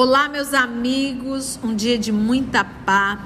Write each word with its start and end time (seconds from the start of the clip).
Olá, 0.00 0.28
meus 0.28 0.54
amigos, 0.54 1.58
um 1.60 1.74
dia 1.74 1.98
de 1.98 2.12
muita 2.12 2.62
paz 2.62 3.18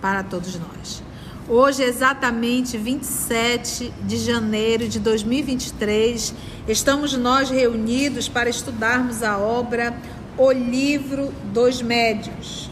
para 0.00 0.22
todos 0.22 0.58
nós. 0.58 1.02
Hoje 1.46 1.84
é 1.84 1.86
exatamente 1.86 2.78
27 2.78 3.92
de 4.02 4.16
janeiro 4.16 4.88
de 4.88 4.98
2023. 4.98 6.34
Estamos 6.66 7.14
nós 7.18 7.50
reunidos 7.50 8.30
para 8.30 8.48
estudarmos 8.48 9.22
a 9.22 9.36
obra 9.36 9.94
O 10.38 10.50
Livro 10.50 11.34
dos 11.52 11.82
Médios. 11.82 12.70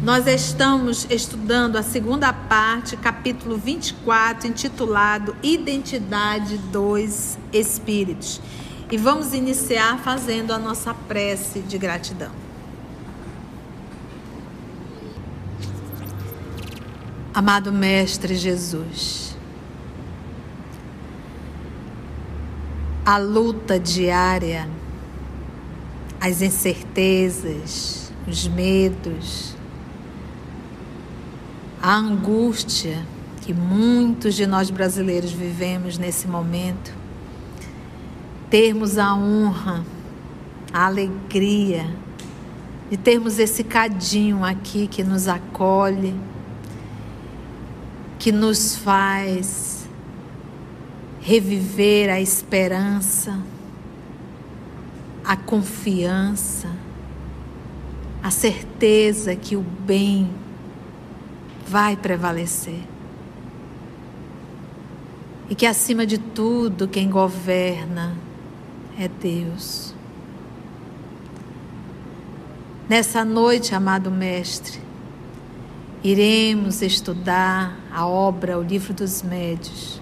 Nós 0.00 0.28
estamos 0.28 1.08
estudando 1.10 1.74
a 1.74 1.82
segunda 1.82 2.32
parte, 2.32 2.96
capítulo 2.96 3.58
24, 3.58 4.46
intitulado 4.46 5.34
Identidade 5.42 6.56
dos 6.56 7.36
Espíritos. 7.52 8.40
E 8.90 8.96
vamos 8.96 9.32
iniciar 9.32 9.98
fazendo 9.98 10.52
a 10.52 10.58
nossa 10.58 10.92
prece 10.92 11.60
de 11.60 11.78
gratidão. 11.78 12.30
Amado 17.32 17.72
Mestre 17.72 18.36
Jesus, 18.36 19.36
a 23.04 23.18
luta 23.18 23.78
diária, 23.80 24.68
as 26.20 26.40
incertezas, 26.40 28.12
os 28.26 28.46
medos, 28.46 29.56
a 31.82 31.96
angústia 31.96 33.04
que 33.42 33.52
muitos 33.52 34.34
de 34.34 34.46
nós 34.46 34.70
brasileiros 34.70 35.32
vivemos 35.32 35.98
nesse 35.98 36.26
momento, 36.26 36.94
termos 38.54 38.98
a 38.98 39.12
honra, 39.16 39.84
a 40.72 40.86
alegria 40.86 41.92
de 42.88 42.96
termos 42.96 43.40
esse 43.40 43.64
cadinho 43.64 44.44
aqui 44.44 44.86
que 44.86 45.02
nos 45.02 45.26
acolhe, 45.26 46.14
que 48.16 48.30
nos 48.30 48.76
faz 48.76 49.88
reviver 51.20 52.08
a 52.08 52.20
esperança, 52.20 53.42
a 55.24 55.36
confiança, 55.36 56.70
a 58.22 58.30
certeza 58.30 59.34
que 59.34 59.56
o 59.56 59.62
bem 59.62 60.30
vai 61.66 61.96
prevalecer. 61.96 62.82
E 65.50 65.56
que 65.56 65.66
acima 65.66 66.06
de 66.06 66.18
tudo, 66.18 66.86
quem 66.86 67.10
governa 67.10 68.14
é 68.98 69.08
Deus. 69.08 69.94
Nessa 72.88 73.24
noite, 73.24 73.74
amado 73.74 74.10
Mestre, 74.10 74.78
iremos 76.02 76.82
estudar 76.82 77.78
a 77.90 78.06
obra, 78.06 78.58
o 78.58 78.62
livro 78.62 78.92
dos 78.92 79.22
médios, 79.22 80.00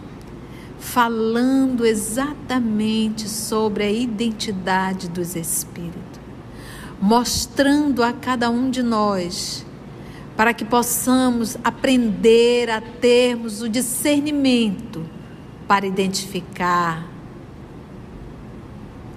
falando 0.80 1.86
exatamente 1.86 3.28
sobre 3.28 3.84
a 3.84 3.90
identidade 3.90 5.08
dos 5.08 5.36
Espíritos, 5.36 6.20
mostrando 7.00 8.02
a 8.02 8.12
cada 8.12 8.50
um 8.50 8.69
de 8.69 8.82
nós, 8.82 9.64
para 10.36 10.52
que 10.52 10.64
possamos 10.64 11.56
aprender 11.62 12.69
a 12.69 12.81
termos 12.81 13.62
o 13.62 13.69
discernimento 13.69 15.04
para 15.69 15.86
identificar 15.86 17.12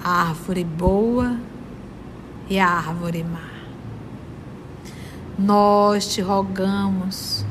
a 0.05 0.27
árvore 0.27 0.63
boa 0.63 1.35
e 2.47 2.59
a 2.59 2.69
árvore 2.69 3.23
má. 3.23 3.49
Nós 5.35 6.13
te 6.13 6.21
rogamos 6.21 7.43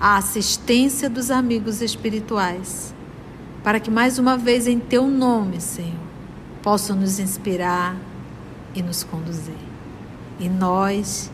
a 0.00 0.16
assistência 0.16 1.10
dos 1.10 1.30
amigos 1.30 1.82
espirituais, 1.82 2.94
para 3.62 3.78
que 3.78 3.90
mais 3.90 4.18
uma 4.18 4.38
vez 4.38 4.66
em 4.66 4.78
teu 4.78 5.06
nome, 5.06 5.60
Senhor, 5.60 5.92
possam 6.62 6.96
nos 6.96 7.18
inspirar 7.18 7.94
e 8.74 8.82
nos 8.82 9.04
conduzir. 9.04 9.52
E 10.40 10.48
nós 10.48 11.30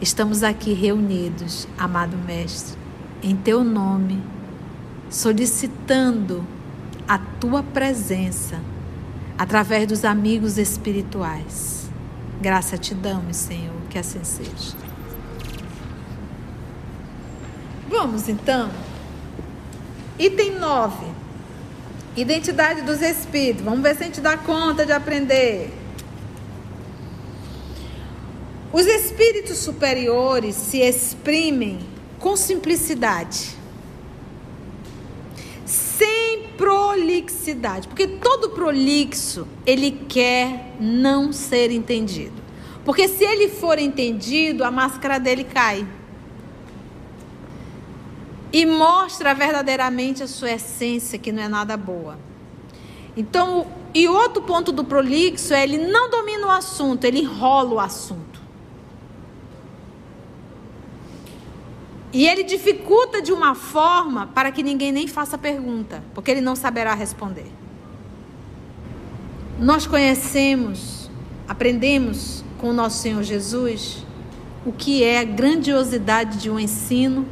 estamos 0.00 0.44
aqui 0.44 0.72
reunidos, 0.72 1.66
amado 1.76 2.16
Mestre, 2.16 2.78
em 3.24 3.34
teu 3.34 3.64
nome, 3.64 4.22
solicitando 5.10 6.44
a 7.08 7.18
tua 7.18 7.64
presença 7.64 8.60
através 9.38 9.86
dos 9.86 10.04
amigos 10.04 10.58
espirituais. 10.58 11.88
Graça 12.40 12.76
te 12.76 12.94
damos, 12.94 13.36
Senhor, 13.36 13.74
que 13.90 13.98
assim 13.98 14.22
seja. 14.24 14.76
Vamos 17.88 18.28
então. 18.28 18.70
Item 20.18 20.58
9. 20.58 21.06
Identidade 22.16 22.82
dos 22.82 23.02
espíritos. 23.02 23.64
Vamos 23.64 23.80
ver 23.80 23.96
se 23.96 24.02
a 24.02 24.06
gente 24.06 24.20
dá 24.20 24.36
conta 24.36 24.84
de 24.84 24.92
aprender. 24.92 25.72
Os 28.72 28.86
espíritos 28.86 29.58
superiores 29.58 30.54
se 30.54 30.78
exprimem 30.78 31.78
com 32.18 32.36
simplicidade 32.36 33.55
prolixidade, 36.56 37.88
porque 37.88 38.06
todo 38.06 38.50
prolixo 38.50 39.46
ele 39.64 39.90
quer 39.90 40.76
não 40.80 41.32
ser 41.32 41.70
entendido. 41.70 42.42
Porque 42.84 43.08
se 43.08 43.24
ele 43.24 43.48
for 43.48 43.78
entendido, 43.78 44.64
a 44.64 44.70
máscara 44.70 45.18
dele 45.18 45.44
cai. 45.44 45.86
E 48.52 48.64
mostra 48.64 49.34
verdadeiramente 49.34 50.22
a 50.22 50.28
sua 50.28 50.52
essência, 50.52 51.18
que 51.18 51.32
não 51.32 51.42
é 51.42 51.48
nada 51.48 51.76
boa. 51.76 52.18
Então, 53.16 53.66
e 53.92 54.06
outro 54.08 54.42
ponto 54.42 54.70
do 54.72 54.84
prolixo 54.84 55.54
é 55.54 55.64
ele 55.64 55.78
não 55.78 56.10
domina 56.10 56.46
o 56.46 56.50
assunto, 56.50 57.04
ele 57.04 57.20
enrola 57.20 57.74
o 57.74 57.80
assunto. 57.80 58.25
E 62.12 62.26
ele 62.26 62.44
dificulta 62.44 63.20
de 63.20 63.32
uma 63.32 63.54
forma 63.54 64.28
para 64.28 64.50
que 64.52 64.62
ninguém 64.62 64.92
nem 64.92 65.06
faça 65.06 65.36
pergunta, 65.36 66.02
porque 66.14 66.30
ele 66.30 66.40
não 66.40 66.56
saberá 66.56 66.94
responder. 66.94 67.50
Nós 69.58 69.86
conhecemos, 69.86 71.10
aprendemos 71.48 72.44
com 72.58 72.70
o 72.70 72.72
nosso 72.72 72.98
Senhor 72.98 73.22
Jesus 73.22 74.04
o 74.64 74.72
que 74.72 75.02
é 75.04 75.20
a 75.20 75.24
grandiosidade 75.24 76.38
de 76.38 76.50
um 76.50 76.58
ensino, 76.58 77.26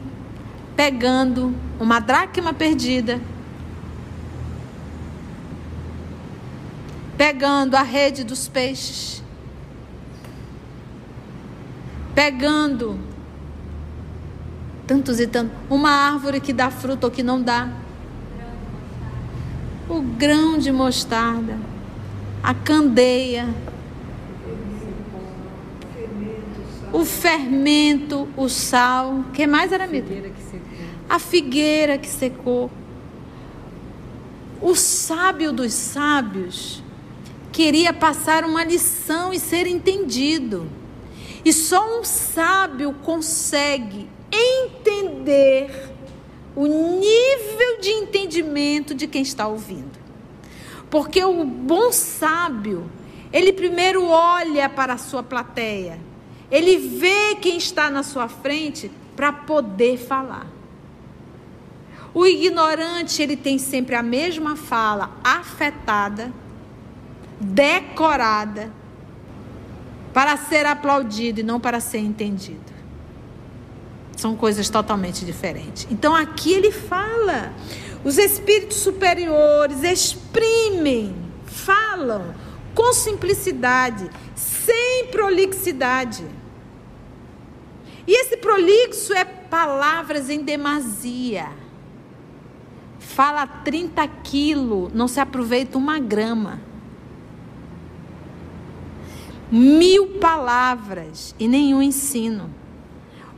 pegando 0.77 1.55
uma 1.81 1.99
dracma 1.99 2.55
perdida, 2.55 3.21
pegando 7.17 7.75
a 7.75 7.83
rede 7.83 8.23
dos 8.23 8.49
peixes, 8.49 9.23
pegando 12.15 13.14
Tantos 14.87 15.19
e 15.19 15.27
tantos. 15.27 15.57
Uma 15.71 15.91
árvore 15.91 16.41
que 16.41 16.53
dá 16.53 16.71
fruto 16.71 17.05
ou 17.05 17.11
que 17.11 17.23
não 17.23 17.41
dá. 17.41 17.71
O 19.89 20.01
grão 20.01 20.59
de 20.59 20.71
mostarda. 20.71 21.59
A 22.43 22.53
candeia. 22.53 23.49
O 26.93 27.05
fermento, 27.05 28.29
o 28.37 28.49
sal. 28.49 29.25
que 29.33 29.47
mais, 29.47 29.73
Aramida? 29.73 30.07
A 31.09 31.19
figueira 31.19 31.99
que 31.99 32.09
secou. 32.09 32.71
O 34.61 34.75
sábio 34.75 35.53
dos 35.53 35.73
sábios 35.73 36.83
queria 37.53 37.93
passar 37.93 38.45
uma 38.45 38.65
lição 38.65 39.33
e 39.33 39.41
ser 39.41 39.67
entendido. 39.67 40.67
E 41.45 41.53
só 41.53 42.01
um 42.01 42.05
sábio 42.05 42.95
consegue 43.03 44.09
entender 44.35 45.95
o 46.57 46.67
nível 46.67 47.81
de 47.81 47.91
entendimento 47.91 48.95
de 48.95 49.07
quem 49.07 49.23
está 49.23 49.47
ouvindo. 49.47 49.99
Porque 50.91 51.25
o 51.25 51.45
bom 51.45 51.91
sábio, 51.91 52.91
ele 53.33 53.53
primeiro 53.53 54.07
olha 54.07 54.69
para 54.69 54.95
a 54.95 54.99
sua 54.99 55.23
plateia, 55.23 55.99
ele 56.51 56.77
vê 56.77 57.35
quem 57.37 57.57
está 57.57 57.91
na 57.91 58.03
sua 58.03 58.29
frente 58.29 58.91
para 59.17 59.33
poder 59.33 59.99
falar. 59.99 60.47
O 62.13 62.27
ignorante, 62.27 63.21
ele 63.21 63.37
tem 63.37 63.59
sempre 63.59 63.97
a 63.97 64.03
mesma 64.03 64.55
fala 64.55 65.11
afetada, 65.25 66.33
decorada, 67.41 68.73
para 70.13 70.37
ser 70.37 70.65
aplaudido 70.65 71.41
e 71.41 71.43
não 71.43 71.59
para 71.59 71.81
ser 71.81 71.99
entendido. 71.99 72.74
São 74.25 74.35
coisas 74.35 74.71
totalmente 74.71 75.23
diferentes. 75.23 75.87
Então 75.91 76.17
aqui 76.17 76.55
ele 76.55 76.71
fala: 76.71 77.53
os 78.03 78.17
espíritos 78.17 78.79
superiores 78.79 79.83
exprimem, 79.83 81.15
falam 81.45 82.35
com 82.75 82.91
simplicidade, 82.95 84.11
sem 84.35 85.09
prolixidade. 85.09 86.25
E 88.07 88.19
esse 88.19 88.39
prolixo 88.39 89.13
é 89.13 89.27
palavras 89.27 90.31
em 90.31 90.43
demasia. 90.43 91.51
Fala 92.99 93.47
30 93.47 94.09
quilos, 94.09 94.91
não 94.95 95.07
se 95.07 95.21
aproveita 95.21 95.77
uma 95.77 95.99
grama. 95.99 96.63
Mil 99.51 100.19
palavras 100.19 101.35
e 101.39 101.47
nenhum 101.47 101.83
ensino. 101.83 102.64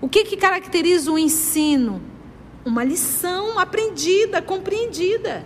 O 0.00 0.08
que, 0.08 0.25
que 0.25 0.37
caracteriza 0.37 1.10
o 1.10 1.19
ensino? 1.19 2.02
Uma 2.64 2.84
lição 2.84 3.58
aprendida, 3.58 4.43
compreendida. 4.43 5.44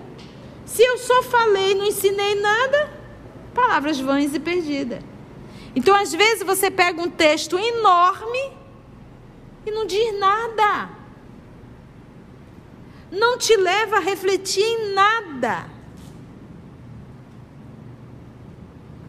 Se 0.65 0.83
eu 0.83 0.99
só 0.99 1.23
falei 1.23 1.75
não 1.75 1.85
ensinei 1.85 2.35
nada, 2.37 2.93
palavras 3.55 4.01
vãs 4.01 4.35
e 4.35 4.41
perdidas. 4.41 5.03
Então, 5.75 5.95
às 5.95 6.13
vezes, 6.13 6.43
você 6.43 6.71
pega 6.71 7.01
um 7.01 7.11
texto 7.11 7.59
enorme 7.59 8.53
e 9.65 9.71
não 9.71 9.87
diz 9.87 10.19
nada. 10.19 10.91
Não 13.11 13.39
te 13.39 13.57
leva 13.57 13.97
a 13.97 14.01
refletir 14.01 14.63
em 14.63 14.95
nada. 14.95 15.67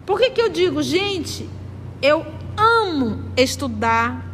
Por 0.05 0.19
que, 0.19 0.31
que 0.31 0.41
eu 0.41 0.49
digo, 0.49 0.83
gente, 0.83 1.49
eu 2.01 2.25
amo 2.57 3.31
estudar 3.38 4.30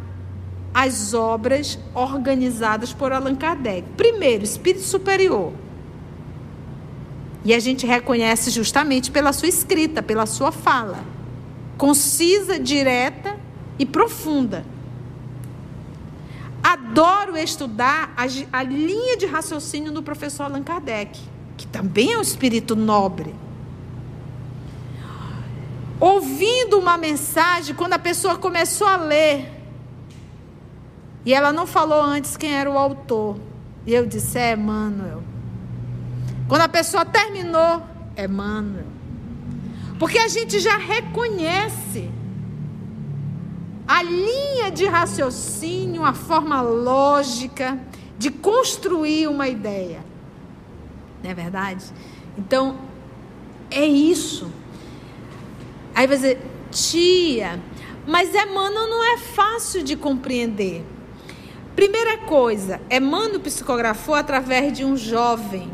as 0.72 1.14
obras 1.14 1.78
organizadas 1.94 2.92
por 2.92 3.12
Allan 3.12 3.34
Kardec. 3.34 3.88
Primeiro, 3.96 4.44
espírito 4.44 4.84
superior. 4.84 5.52
E 7.44 7.54
a 7.54 7.58
gente 7.58 7.86
reconhece 7.86 8.50
justamente 8.50 9.10
pela 9.10 9.32
sua 9.32 9.48
escrita, 9.48 10.02
pela 10.02 10.26
sua 10.26 10.52
fala. 10.52 10.98
Concisa, 11.76 12.58
direta 12.58 13.36
e 13.78 13.86
profunda. 13.86 14.64
Adoro 16.62 17.36
estudar 17.36 18.12
a, 18.16 18.24
a 18.58 18.62
linha 18.62 19.16
de 19.16 19.26
raciocínio 19.26 19.92
do 19.92 20.02
professor 20.02 20.44
Allan 20.44 20.62
Kardec, 20.62 21.18
que 21.56 21.66
também 21.66 22.12
é 22.12 22.18
um 22.18 22.22
espírito 22.22 22.76
nobre. 22.76 23.34
Ouvindo 26.00 26.78
uma 26.78 26.96
mensagem, 26.96 27.74
quando 27.74 27.94
a 27.94 27.98
pessoa 27.98 28.36
começou 28.36 28.86
a 28.86 28.96
ler, 28.96 29.57
e 31.28 31.34
ela 31.34 31.52
não 31.52 31.66
falou 31.66 32.00
antes 32.00 32.38
quem 32.38 32.54
era 32.54 32.70
o 32.70 32.78
autor, 32.78 33.36
e 33.86 33.92
eu 33.92 34.06
disse: 34.06 34.38
é 34.38 34.54
Emmanuel. 34.54 35.22
Quando 36.48 36.62
a 36.62 36.68
pessoa 36.70 37.04
terminou, 37.04 37.82
é 38.16 38.24
Emmanuel. 38.24 38.86
Porque 39.98 40.16
a 40.16 40.26
gente 40.26 40.58
já 40.58 40.78
reconhece 40.78 42.10
a 43.86 44.02
linha 44.02 44.70
de 44.70 44.86
raciocínio, 44.86 46.02
a 46.02 46.14
forma 46.14 46.62
lógica 46.62 47.78
de 48.18 48.30
construir 48.30 49.28
uma 49.28 49.48
ideia. 49.48 50.02
Não 51.22 51.30
é 51.30 51.34
verdade? 51.34 51.84
Então, 52.38 52.78
é 53.70 53.84
isso. 53.84 54.50
Aí 55.94 56.06
você 56.06 56.38
tia, 56.70 57.60
mas 58.06 58.34
Emmanuel 58.34 58.88
não 58.88 59.04
é 59.12 59.18
fácil 59.18 59.82
de 59.82 59.94
compreender. 59.94 60.96
Primeira 61.78 62.18
coisa, 62.18 62.80
Emmanuel 62.90 63.38
psicografou 63.38 64.16
através 64.16 64.76
de 64.76 64.84
um 64.84 64.96
jovem 64.96 65.70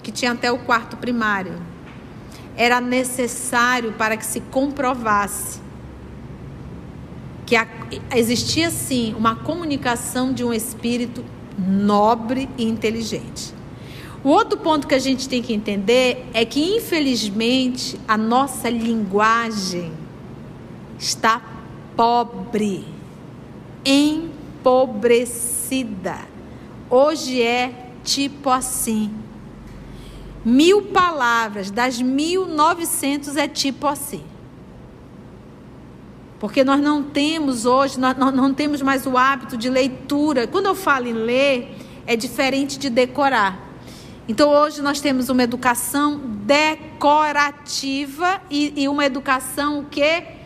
que 0.00 0.12
tinha 0.12 0.30
até 0.30 0.52
o 0.52 0.58
quarto 0.60 0.96
primário. 0.96 1.60
Era 2.56 2.80
necessário 2.80 3.92
para 3.94 4.16
que 4.16 4.24
se 4.24 4.38
comprovasse 4.38 5.60
que 7.44 7.56
existia 8.14 8.70
sim 8.70 9.16
uma 9.18 9.34
comunicação 9.34 10.32
de 10.32 10.44
um 10.44 10.52
espírito 10.52 11.24
nobre 11.58 12.48
e 12.56 12.64
inteligente. 12.64 13.52
O 14.22 14.28
outro 14.28 14.56
ponto 14.56 14.86
que 14.86 14.94
a 14.94 15.00
gente 15.00 15.28
tem 15.28 15.42
que 15.42 15.52
entender 15.52 16.24
é 16.32 16.44
que, 16.44 16.76
infelizmente, 16.76 17.98
a 18.06 18.16
nossa 18.16 18.70
linguagem 18.70 19.92
está 21.00 21.42
pobre, 21.96 22.86
empobrecida. 24.62 26.16
Hoje 26.88 27.42
é 27.42 27.74
tipo 28.04 28.48
assim. 28.48 29.12
Mil 30.44 30.82
palavras, 30.82 31.70
das 31.70 32.00
mil 32.00 32.46
novecentos 32.46 33.36
é 33.36 33.48
tipo 33.48 33.86
assim. 33.86 34.22
Porque 36.38 36.64
nós 36.64 36.80
não 36.80 37.02
temos 37.02 37.66
hoje, 37.66 38.00
nós 38.00 38.16
não 38.16 38.52
temos 38.52 38.82
mais 38.82 39.06
o 39.06 39.16
hábito 39.16 39.56
de 39.56 39.68
leitura. 39.68 40.46
Quando 40.46 40.66
eu 40.66 40.74
falo 40.74 41.06
em 41.06 41.12
ler, 41.12 41.76
é 42.06 42.16
diferente 42.16 42.76
de 42.78 42.90
decorar. 42.90 43.70
Então 44.26 44.50
hoje 44.50 44.82
nós 44.82 45.00
temos 45.00 45.28
uma 45.28 45.42
educação 45.42 46.20
decorativa 46.44 47.60
e, 48.50 48.72
e 48.76 48.88
uma 48.88 49.04
educação 49.04 49.84
que 49.88 50.41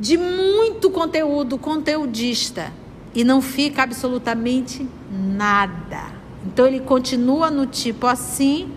de 0.00 0.16
muito 0.16 0.90
conteúdo 0.90 1.58
conteudista 1.58 2.72
e 3.14 3.22
não 3.22 3.42
fica 3.42 3.82
absolutamente 3.82 4.88
nada. 5.12 6.06
Então 6.46 6.66
ele 6.66 6.80
continua 6.80 7.50
no 7.50 7.66
tipo 7.66 8.06
assim, 8.06 8.72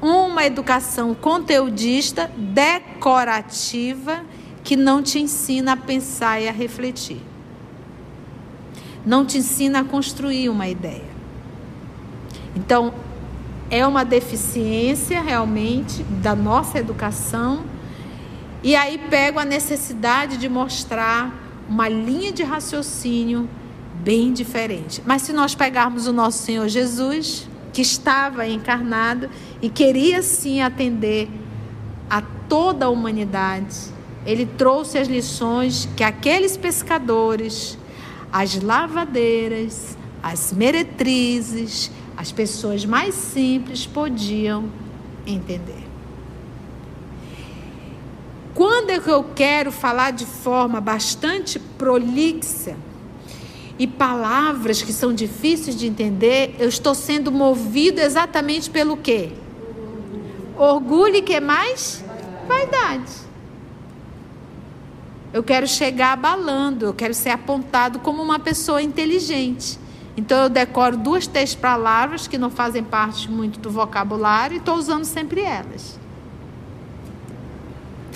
uma 0.00 0.46
educação 0.46 1.14
conteudista, 1.14 2.30
decorativa, 2.36 4.24
que 4.64 4.76
não 4.76 5.02
te 5.02 5.20
ensina 5.20 5.72
a 5.72 5.76
pensar 5.76 6.40
e 6.40 6.48
a 6.48 6.52
refletir. 6.52 7.20
Não 9.04 9.26
te 9.26 9.38
ensina 9.38 9.80
a 9.80 9.84
construir 9.84 10.48
uma 10.48 10.66
ideia. 10.66 11.16
Então, 12.56 12.94
é 13.70 13.86
uma 13.86 14.04
deficiência 14.04 15.20
realmente 15.20 16.02
da 16.02 16.34
nossa 16.34 16.78
educação. 16.78 17.64
E 18.66 18.74
aí 18.74 18.98
pego 18.98 19.38
a 19.38 19.44
necessidade 19.44 20.36
de 20.38 20.48
mostrar 20.48 21.32
uma 21.68 21.88
linha 21.88 22.32
de 22.32 22.42
raciocínio 22.42 23.48
bem 24.02 24.32
diferente. 24.32 25.00
Mas 25.06 25.22
se 25.22 25.32
nós 25.32 25.54
pegarmos 25.54 26.08
o 26.08 26.12
nosso 26.12 26.42
Senhor 26.42 26.66
Jesus, 26.66 27.48
que 27.72 27.80
estava 27.80 28.44
encarnado 28.44 29.30
e 29.62 29.70
queria 29.70 30.20
sim 30.20 30.62
atender 30.62 31.28
a 32.10 32.20
toda 32.20 32.86
a 32.86 32.88
humanidade. 32.88 33.76
Ele 34.26 34.44
trouxe 34.44 34.98
as 34.98 35.06
lições 35.06 35.88
que 35.96 36.02
aqueles 36.02 36.56
pescadores, 36.56 37.78
as 38.32 38.60
lavadeiras, 38.60 39.96
as 40.20 40.52
meretrizes, 40.52 41.88
as 42.16 42.32
pessoas 42.32 42.84
mais 42.84 43.14
simples 43.14 43.86
podiam 43.86 44.64
entender. 45.24 45.85
Quando 48.56 48.90
é 48.90 48.96
eu 48.96 49.22
quero 49.34 49.70
falar 49.70 50.10
de 50.12 50.24
forma 50.24 50.80
bastante 50.80 51.58
prolixa, 51.58 52.74
e 53.78 53.86
palavras 53.86 54.80
que 54.80 54.92
são 54.92 55.12
difíceis 55.12 55.76
de 55.76 55.86
entender, 55.86 56.56
eu 56.58 56.68
estou 56.68 56.94
sendo 56.94 57.30
movido 57.30 58.00
exatamente 58.00 58.70
pelo 58.70 58.96
quê? 58.96 59.32
Orgulho 60.56 61.16
e 61.16 61.22
que 61.22 61.38
mais? 61.38 62.02
Vaidade. 62.48 63.12
Eu 65.32 65.42
quero 65.42 65.66
chegar 65.68 66.14
abalando, 66.14 66.86
eu 66.86 66.94
quero 66.94 67.12
ser 67.12 67.30
apontado 67.30 67.98
como 67.98 68.22
uma 68.22 68.38
pessoa 68.38 68.80
inteligente. 68.80 69.78
Então 70.16 70.44
eu 70.44 70.48
decoro 70.48 70.96
duas, 70.96 71.26
três 71.26 71.54
palavras 71.54 72.26
que 72.26 72.38
não 72.38 72.48
fazem 72.48 72.82
parte 72.82 73.30
muito 73.30 73.60
do 73.60 73.70
vocabulário 73.70 74.54
e 74.54 74.58
estou 74.58 74.76
usando 74.76 75.04
sempre 75.04 75.42
elas. 75.42 75.95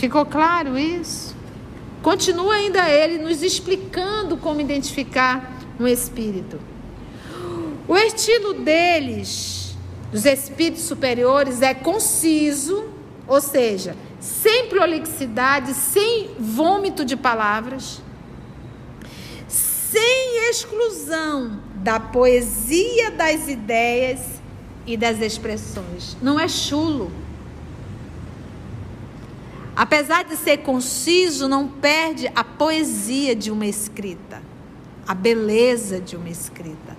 Ficou 0.00 0.24
claro 0.24 0.78
isso? 0.78 1.36
Continua 2.02 2.54
ainda 2.54 2.88
ele 2.88 3.18
nos 3.18 3.42
explicando 3.42 4.34
como 4.38 4.58
identificar 4.58 5.60
um 5.78 5.86
espírito. 5.86 6.58
O 7.86 7.94
estilo 7.94 8.54
deles, 8.54 9.76
dos 10.10 10.24
espíritos 10.24 10.84
superiores, 10.84 11.60
é 11.60 11.74
conciso, 11.74 12.82
ou 13.28 13.42
seja, 13.42 13.94
sem 14.18 14.68
prolixidade, 14.68 15.74
sem 15.74 16.30
vômito 16.38 17.04
de 17.04 17.14
palavras, 17.14 18.00
sem 19.46 20.48
exclusão 20.48 21.60
da 21.74 22.00
poesia 22.00 23.10
das 23.10 23.48
ideias 23.48 24.40
e 24.86 24.96
das 24.96 25.20
expressões. 25.20 26.16
Não 26.22 26.40
é 26.40 26.48
chulo. 26.48 27.12
Apesar 29.80 30.24
de 30.24 30.36
ser 30.36 30.58
conciso, 30.58 31.48
não 31.48 31.66
perde 31.66 32.30
a 32.36 32.44
poesia 32.44 33.34
de 33.34 33.50
uma 33.50 33.64
escrita, 33.64 34.42
a 35.08 35.14
beleza 35.14 35.98
de 35.98 36.16
uma 36.16 36.28
escrita, 36.28 36.94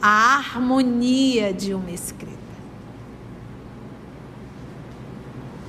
a 0.00 0.36
harmonia 0.36 1.52
de 1.52 1.74
uma 1.74 1.90
escrita. 1.90 2.38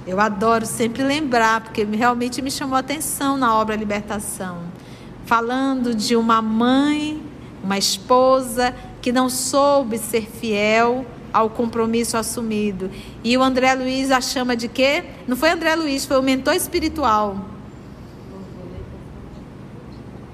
Eu 0.06 0.20
adoro 0.20 0.68
sempre 0.68 1.02
lembrar, 1.02 1.62
porque 1.62 1.84
realmente 1.84 2.44
me 2.44 2.52
chamou 2.52 2.76
a 2.76 2.82
atenção 2.82 3.38
na 3.38 3.58
obra 3.58 3.76
Libertação. 3.76 4.62
Falando 5.26 5.96
de 5.96 6.16
uma 6.16 6.44
mãe, 6.44 7.24
uma 7.64 7.80
esposa 7.80 8.72
que 9.02 9.12
não 9.12 9.32
soube 9.32 9.98
ser 9.98 10.30
fiel 10.30 11.08
ao 11.34 11.50
compromisso 11.50 12.18
assumido. 12.18 12.90
E 13.24 13.38
o 13.38 13.44
André 13.44 13.74
Luiz 13.74 14.12
a 14.12 14.22
chama 14.22 14.56
de 14.56 14.68
quê? 14.68 15.04
Não 15.28 15.36
foi 15.36 15.50
André 15.50 15.76
Luiz, 15.76 16.06
foi 16.06 16.18
o 16.18 16.22
mentor 16.22 16.54
espiritual. 16.54 17.38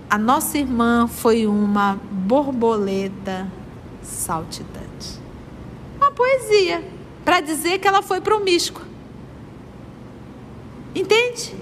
A 0.10 0.18
nossa 0.18 0.58
irmã 0.58 1.08
foi 1.08 1.46
uma 1.46 2.00
borboleta 2.12 3.48
saltitante. 4.02 5.20
Uma 5.98 6.12
poesia 6.12 6.84
para 7.26 7.42
dizer 7.42 7.80
que 7.80 7.88
ela 7.88 8.02
foi 8.02 8.22
promíscua. 8.22 8.84
Entende? 10.96 11.56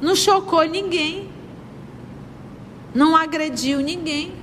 Não 0.00 0.14
chocou 0.14 0.62
ninguém. 0.64 1.28
Não 2.94 3.16
agrediu 3.16 3.80
ninguém. 3.80 4.39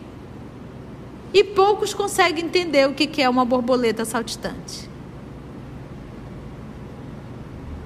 E 1.38 1.44
poucos 1.44 1.94
conseguem 1.94 2.46
entender 2.46 2.90
o 2.90 2.96
que 2.96 3.22
é 3.22 3.30
uma 3.30 3.46
borboleta 3.46 4.04
saltitante. 4.04 4.90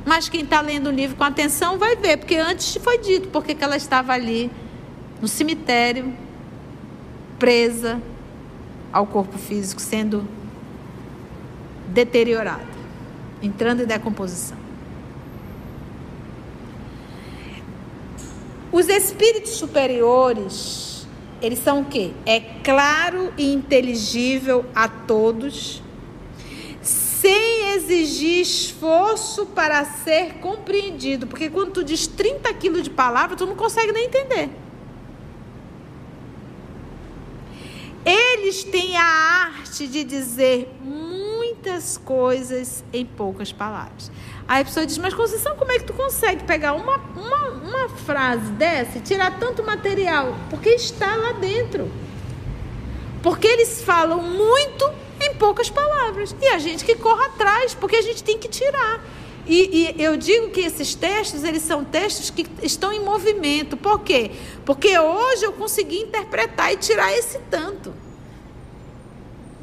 Mas 0.05 0.29
quem 0.29 0.43
está 0.43 0.61
lendo 0.61 0.87
o 0.87 0.89
livro 0.89 1.17
com 1.17 1.25
atenção 1.25 1.77
vai 1.77 1.97
ver, 1.97 2.15
porque 2.15 2.37
antes 2.37 2.77
foi 2.81 2.99
dito 2.99 3.27
porque 3.27 3.53
que 3.53 3.61
ela 3.61 3.75
estava 3.75 4.13
ali, 4.13 4.49
no 5.21 5.27
cemitério, 5.27 6.15
presa 7.37 8.01
ao 8.89 9.05
corpo 9.05 9.37
físico, 9.37 9.81
sendo 9.81 10.25
deteriorada, 11.89 12.63
entrando 13.43 13.83
em 13.83 13.85
decomposição. 13.85 14.57
Os 18.71 18.87
espíritos 18.87 19.51
superiores 19.51 20.90
eles 21.41 21.59
são 21.59 21.81
o 21.81 21.85
quê? 21.85 22.11
É 22.25 22.39
claro 22.39 23.33
e 23.37 23.51
inteligível 23.51 24.65
a 24.75 24.87
todos, 24.87 25.81
sem 26.81 27.71
exigir 27.73 28.41
esforço 28.41 29.47
para 29.47 29.83
ser 29.85 30.35
compreendido. 30.35 31.27
Porque 31.27 31.49
quando 31.49 31.71
tu 31.71 31.83
diz 31.83 32.05
30 32.07 32.53
quilos 32.53 32.83
de 32.83 32.89
palavra, 32.89 33.35
tu 33.35 33.45
não 33.45 33.55
consegue 33.55 33.91
nem 33.91 34.05
entender. 34.05 34.49
Eles 38.05 38.63
têm 38.63 38.97
a 38.97 39.03
arte 39.03 39.87
de 39.87 40.03
dizer 40.03 40.69
muitas 41.61 41.95
coisas 41.97 42.83
em 42.91 43.05
poucas 43.05 43.53
palavras. 43.53 44.11
Aí 44.47 44.63
a 44.63 44.65
pessoa 44.65 44.83
diz, 44.83 44.97
mas 44.97 45.13
Conceição, 45.13 45.55
como 45.55 45.71
é 45.71 45.77
que 45.77 45.85
tu 45.85 45.93
consegue 45.93 46.43
pegar 46.43 46.73
uma, 46.73 46.97
uma, 47.15 47.49
uma 47.49 47.89
frase 47.89 48.51
dessa 48.53 48.97
e 48.97 49.01
tirar 49.01 49.39
tanto 49.39 49.63
material? 49.63 50.35
Porque 50.49 50.69
está 50.69 51.15
lá 51.15 51.33
dentro. 51.33 51.91
Porque 53.21 53.45
eles 53.45 53.83
falam 53.83 54.23
muito 54.23 54.91
em 55.21 55.35
poucas 55.35 55.69
palavras. 55.69 56.35
E 56.41 56.47
a 56.47 56.57
gente 56.57 56.83
que 56.83 56.95
corre 56.95 57.25
atrás, 57.25 57.75
porque 57.75 57.97
a 57.97 58.01
gente 58.01 58.23
tem 58.23 58.39
que 58.39 58.47
tirar. 58.47 58.99
E, 59.45 59.93
e, 59.97 60.03
eu 60.03 60.17
digo 60.17 60.49
que 60.49 60.61
esses 60.61 60.95
textos, 60.95 61.43
eles 61.43 61.61
são 61.61 61.83
textos 61.83 62.31
que 62.31 62.47
estão 62.63 62.91
em 62.91 63.01
movimento. 63.01 63.77
Por 63.77 63.99
quê? 63.99 64.31
Porque 64.65 64.97
hoje 64.97 65.43
eu 65.43 65.53
consegui 65.53 65.99
interpretar 65.99 66.73
e 66.73 66.77
tirar 66.77 67.15
esse 67.15 67.37
tanto. 67.51 67.93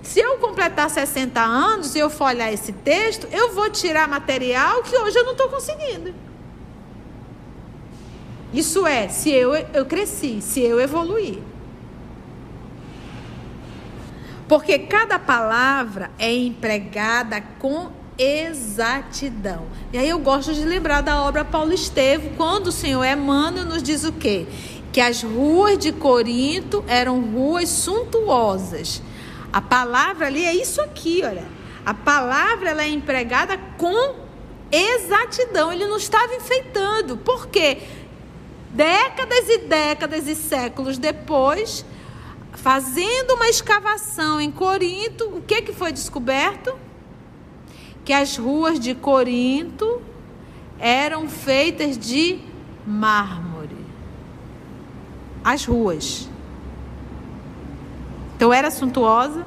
Se 0.09 0.21
eu 0.21 0.39
completar 0.39 0.89
60 0.89 1.39
anos 1.39 1.95
e 1.95 1.99
eu 1.99 2.09
for 2.09 2.29
olhar 2.29 2.51
esse 2.51 2.73
texto, 2.73 3.29
eu 3.31 3.53
vou 3.53 3.69
tirar 3.69 4.09
material 4.09 4.83
que 4.83 4.97
hoje 4.97 5.19
eu 5.19 5.25
não 5.25 5.33
estou 5.33 5.51
conseguindo. 5.51 6.15
Isso 8.51 8.87
é, 8.87 9.09
se 9.09 9.31
eu, 9.31 9.55
eu 9.55 9.85
cresci, 9.85 10.41
se 10.41 10.63
eu 10.63 10.81
evoluir. 10.81 11.41
Porque 14.49 14.79
cada 14.79 15.19
palavra 15.19 16.11
é 16.19 16.35
empregada 16.35 17.43
com 17.59 17.91
exatidão. 18.17 19.67
E 19.93 19.99
aí 19.99 20.09
eu 20.09 20.19
gosto 20.21 20.55
de 20.55 20.65
lembrar 20.65 21.03
da 21.03 21.23
obra 21.23 21.45
Paulo 21.45 21.75
Estevo, 21.75 22.31
quando 22.35 22.69
o 22.69 22.73
Senhor 22.73 23.05
Emmanuel 23.05 23.67
nos 23.67 23.83
diz 23.83 24.05
o 24.05 24.13
quê? 24.13 24.47
Que 24.91 25.03
as 25.03 25.23
ruas 25.23 25.77
de 25.77 25.93
Corinto 25.93 26.83
eram 26.89 27.21
ruas 27.21 27.69
suntuosas 27.69 29.03
a 29.59 29.61
palavra 29.61 30.29
ali 30.29 30.45
é 30.45 30.55
isso 30.55 30.81
aqui, 30.81 31.21
olha. 31.25 31.45
A 31.85 31.93
palavra 31.93 32.71
ela 32.71 32.85
é 32.85 32.89
empregada 32.89 33.59
com 33.77 34.15
exatidão. 34.71 35.73
Ele 35.73 35.85
não 35.85 35.97
estava 35.97 36.33
enfeitando. 36.33 37.17
Por 37.17 37.49
quê? 37.49 37.79
Décadas 38.71 39.49
e 39.49 39.59
décadas 39.59 40.29
e 40.29 40.37
séculos 40.37 40.97
depois, 40.97 41.85
fazendo 42.53 43.35
uma 43.35 43.49
escavação 43.49 44.41
em 44.41 44.53
Corinto, 44.53 45.25
o 45.25 45.43
que, 45.43 45.61
que 45.61 45.73
foi 45.73 45.91
descoberto? 45.91 46.79
Que 48.05 48.13
as 48.13 48.37
ruas 48.37 48.79
de 48.79 48.95
Corinto 48.95 50.01
eram 50.79 51.29
feitas 51.29 51.99
de 51.99 52.39
mármore. 52.87 53.85
As 55.43 55.65
ruas. 55.65 56.29
Então 58.39 58.53
era 58.53 58.71
suntuosa. 58.71 59.45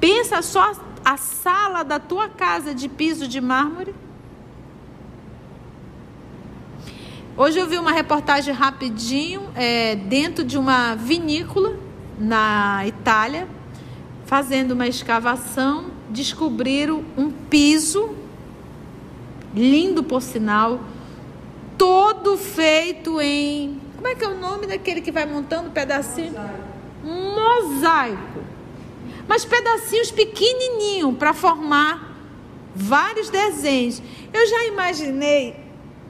Pensa 0.00 0.42
só 0.42 0.72
a 1.04 1.16
sala 1.16 1.84
da 1.84 2.00
tua 2.00 2.28
casa 2.28 2.74
de 2.74 2.88
piso 2.88 3.28
de 3.28 3.40
mármore. 3.40 3.94
Hoje 7.36 7.60
eu 7.60 7.68
vi 7.68 7.78
uma 7.78 7.92
reportagem 7.92 8.52
rapidinho 8.52 9.42
é, 9.54 9.94
dentro 9.94 10.42
de 10.42 10.58
uma 10.58 10.96
vinícola 10.96 11.76
na 12.18 12.84
Itália, 12.84 13.46
fazendo 14.26 14.72
uma 14.72 14.88
escavação, 14.88 15.92
descobriram 16.10 17.04
um 17.16 17.30
piso 17.30 18.12
lindo 19.54 20.02
por 20.02 20.20
sinal, 20.20 20.80
todo 21.78 22.36
feito 22.36 23.20
em 23.20 23.80
como 23.94 24.08
é 24.08 24.16
que 24.16 24.24
é 24.24 24.28
o 24.28 24.36
nome 24.36 24.66
daquele 24.66 25.00
que 25.00 25.12
vai 25.12 25.26
montando 25.26 25.70
pedacinho? 25.70 26.32
mosaico. 26.32 26.73
Mas 29.26 29.44
pedacinhos 29.44 30.10
pequenininhos 30.10 31.16
para 31.16 31.32
formar 31.32 32.14
vários 32.74 33.30
desenhos. 33.30 34.02
Eu 34.32 34.46
já 34.48 34.64
imaginei 34.66 35.56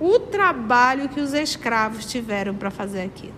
o 0.01 0.19
trabalho 0.19 1.09
que 1.09 1.21
os 1.21 1.33
escravos 1.33 2.07
tiveram 2.07 2.55
para 2.55 2.71
fazer 2.71 3.03
aquilo. 3.03 3.35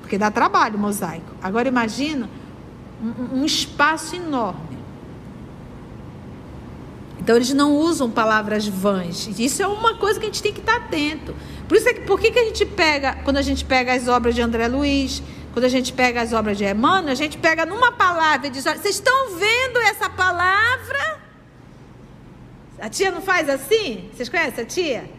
Porque 0.00 0.18
dá 0.18 0.30
trabalho 0.30 0.78
mosaico. 0.78 1.34
Agora 1.42 1.68
imagina 1.68 2.28
um, 3.02 3.40
um 3.40 3.44
espaço 3.44 4.16
enorme. 4.16 4.74
Então 7.18 7.36
eles 7.36 7.54
não 7.54 7.74
usam 7.74 8.10
palavras 8.10 8.68
vãs. 8.68 9.28
Isso 9.38 9.62
é 9.62 9.66
uma 9.66 9.94
coisa 9.94 10.20
que 10.20 10.26
a 10.26 10.28
gente 10.28 10.42
tem 10.42 10.52
que 10.52 10.60
estar 10.60 10.76
atento. 10.76 11.34
Por 11.66 11.76
isso 11.78 11.88
é 11.88 11.94
que 11.94 12.02
por 12.02 12.20
que, 12.20 12.30
que 12.30 12.38
a 12.38 12.44
gente 12.44 12.66
pega, 12.66 13.14
quando 13.24 13.38
a 13.38 13.42
gente 13.42 13.64
pega 13.64 13.94
as 13.94 14.08
obras 14.08 14.34
de 14.34 14.42
André 14.42 14.68
Luiz, 14.68 15.22
quando 15.54 15.66
a 15.66 15.68
gente 15.68 15.92
pega 15.92 16.20
as 16.20 16.32
obras 16.32 16.58
de 16.58 16.64
Emmanuel, 16.64 17.12
a 17.12 17.14
gente 17.14 17.38
pega 17.38 17.64
numa 17.64 17.92
palavra 17.92 18.48
e 18.48 18.50
diz: 18.50 18.66
olha, 18.66 18.76
vocês 18.76 18.96
estão 18.96 19.36
vendo 19.38 19.78
essa 19.78 20.10
palavra? 20.10 21.20
A 22.80 22.88
tia 22.88 23.12
não 23.12 23.22
faz 23.22 23.48
assim? 23.48 24.10
Vocês 24.12 24.28
conhecem 24.28 24.64
a 24.64 24.66
tia? 24.66 25.10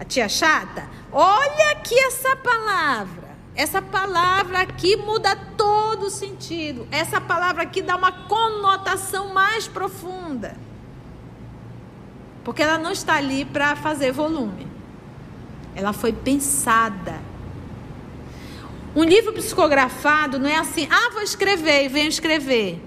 A 0.00 0.04
tia 0.04 0.26
chata? 0.26 0.88
Olha 1.12 1.72
aqui 1.72 1.94
essa 1.98 2.34
palavra. 2.34 3.24
Essa 3.54 3.82
palavra 3.82 4.62
aqui 4.62 4.96
muda 4.96 5.36
todo 5.54 6.06
o 6.06 6.10
sentido. 6.10 6.88
Essa 6.90 7.20
palavra 7.20 7.62
aqui 7.62 7.82
dá 7.82 7.94
uma 7.94 8.10
conotação 8.10 9.34
mais 9.34 9.68
profunda. 9.68 10.56
Porque 12.42 12.62
ela 12.62 12.78
não 12.78 12.90
está 12.90 13.16
ali 13.16 13.44
para 13.44 13.76
fazer 13.76 14.12
volume. 14.12 14.66
Ela 15.76 15.92
foi 15.92 16.12
pensada 16.12 17.33
um 18.96 19.02
livro 19.02 19.32
psicografado 19.32 20.38
não 20.38 20.48
é 20.48 20.56
assim, 20.56 20.86
ah, 20.88 21.10
vou 21.12 21.22
escrever 21.22 21.84
e 21.84 21.88
venho 21.88 22.08
escrever. 22.08 22.80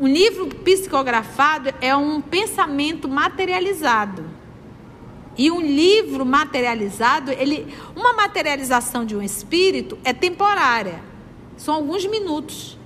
Um 0.00 0.06
livro 0.06 0.46
psicografado 0.46 1.74
é 1.80 1.94
um 1.94 2.20
pensamento 2.20 3.08
materializado. 3.08 4.24
E 5.36 5.50
um 5.50 5.60
livro 5.60 6.24
materializado, 6.24 7.32
ele, 7.32 7.74
uma 7.96 8.12
materialização 8.12 9.04
de 9.04 9.16
um 9.16 9.22
espírito 9.22 9.98
é 10.04 10.12
temporária. 10.12 11.02
São 11.56 11.74
alguns 11.74 12.06
minutos. 12.06 12.78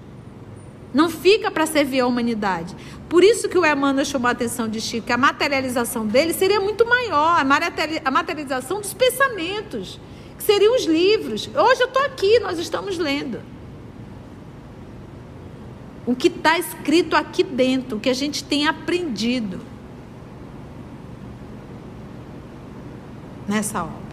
Não 0.92 1.11
fica 1.11 1.50
para 1.50 1.66
servir 1.66 2.00
a 2.00 2.06
humanidade. 2.06 2.75
Por 3.09 3.23
isso 3.23 3.49
que 3.49 3.59
o 3.59 3.66
Emmanuel 3.66 4.04
chamou 4.04 4.28
a 4.28 4.33
atenção 4.33 4.68
de 4.68 4.80
Chico, 4.80 5.06
que 5.09 5.12
a 5.12 5.18
materialização 5.18 6.06
dele 6.06 6.33
seria 6.33 6.61
muito 6.61 6.87
maior, 6.87 7.38
a 7.38 8.11
materialização 8.11 8.80
dos 8.80 8.94
pensamentos 8.94 10.00
seriam 10.45 10.77
os 10.77 10.85
livros. 10.85 11.49
Hoje 11.49 11.83
eu 11.83 11.89
estou 11.89 12.03
aqui, 12.05 12.39
nós 12.41 12.59
estamos 12.59 12.99
lendo. 12.99 13.41
O 16.07 16.15
que 16.15 16.29
está 16.29 16.59
escrito 16.59 17.17
aqui 17.17 17.43
dentro, 17.43 17.97
o 17.97 18.01
que 18.01 18.11
a 18.11 18.15
gente 18.15 18.45
tem 18.45 18.67
aprendido. 18.67 19.75
nessa 23.47 23.83
obra. 23.83 24.05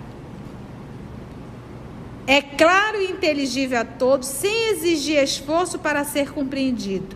É 2.28 2.42
claro 2.42 3.02
e 3.02 3.12
inteligível 3.12 3.80
a 3.80 3.86
todos, 3.86 4.28
sem 4.28 4.70
exigir 4.70 5.22
esforço 5.22 5.80
para 5.80 6.04
ser 6.04 6.32
compreendido. 6.32 7.16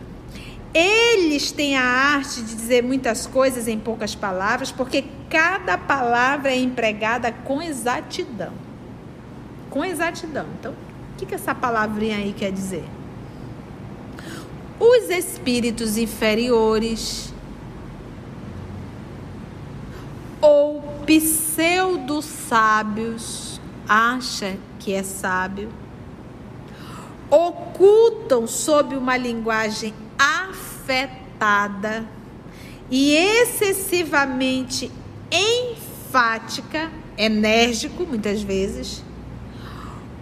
Eles 0.74 1.52
têm 1.52 1.76
a 1.76 1.82
arte 1.82 2.42
de 2.42 2.54
dizer 2.54 2.82
muitas 2.82 3.26
coisas 3.26 3.66
em 3.66 3.78
poucas 3.78 4.14
palavras, 4.14 4.70
porque 4.70 5.04
cada 5.30 5.78
palavra 5.78 6.50
é 6.50 6.58
empregada 6.58 7.32
com 7.32 7.62
exatidão. 7.62 8.65
Com 9.76 9.84
exatidão. 9.84 10.46
Então, 10.58 10.72
o 10.72 11.16
que, 11.18 11.26
que 11.26 11.34
essa 11.34 11.54
palavrinha 11.54 12.16
aí 12.16 12.32
quer 12.32 12.50
dizer? 12.50 12.82
Os 14.80 15.10
espíritos 15.10 15.98
inferiores 15.98 17.30
ou 20.40 20.80
pseudo-sábios 21.04 23.60
acha 23.86 24.56
que 24.78 24.94
é 24.94 25.02
sábio, 25.02 25.68
ocultam 27.30 28.46
sob 28.46 28.96
uma 28.96 29.18
linguagem 29.18 29.92
afetada 30.18 32.08
e 32.90 33.12
excessivamente 33.12 34.90
enfática, 35.30 36.90
enérgico 37.18 38.06
muitas 38.06 38.40
vezes, 38.40 39.04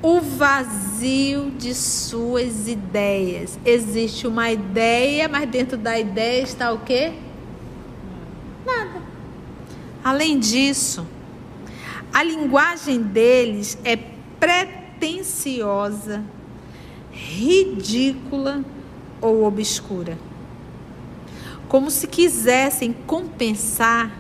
o 0.04 0.20
vazio 0.20 1.50
de 1.52 1.74
suas 1.74 2.68
ideias. 2.68 3.58
Existe 3.64 4.26
uma 4.26 4.50
ideia, 4.50 5.26
mas 5.30 5.48
dentro 5.48 5.78
da 5.78 5.98
ideia 5.98 6.42
está 6.42 6.70
o 6.72 6.80
quê? 6.80 7.14
Nada. 8.66 9.02
Além 10.04 10.38
disso, 10.38 11.06
a 12.12 12.22
linguagem 12.22 13.00
deles 13.00 13.78
é 13.82 13.96
pretensiosa, 14.38 16.22
ridícula 17.10 18.62
ou 19.22 19.44
obscura. 19.44 20.18
Como 21.66 21.90
se 21.90 22.06
quisessem 22.06 22.92
compensar 22.92 24.12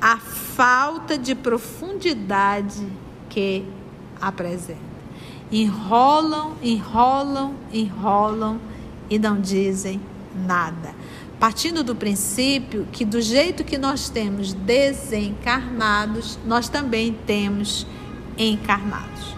a 0.00 0.16
falta 0.16 1.16
de 1.16 1.36
profundidade 1.36 2.84
que 3.28 3.64
apresenta. 4.20 4.89
Enrolam, 5.52 6.56
enrolam, 6.62 7.54
enrolam 7.72 8.60
e 9.08 9.18
não 9.18 9.40
dizem 9.40 10.00
nada. 10.46 10.94
Partindo 11.40 11.82
do 11.82 11.96
princípio 11.96 12.86
que, 12.92 13.04
do 13.04 13.20
jeito 13.20 13.64
que 13.64 13.78
nós 13.78 14.08
temos 14.10 14.52
desencarnados, 14.52 16.38
nós 16.46 16.68
também 16.68 17.16
temos 17.26 17.86
encarnados. 18.36 19.34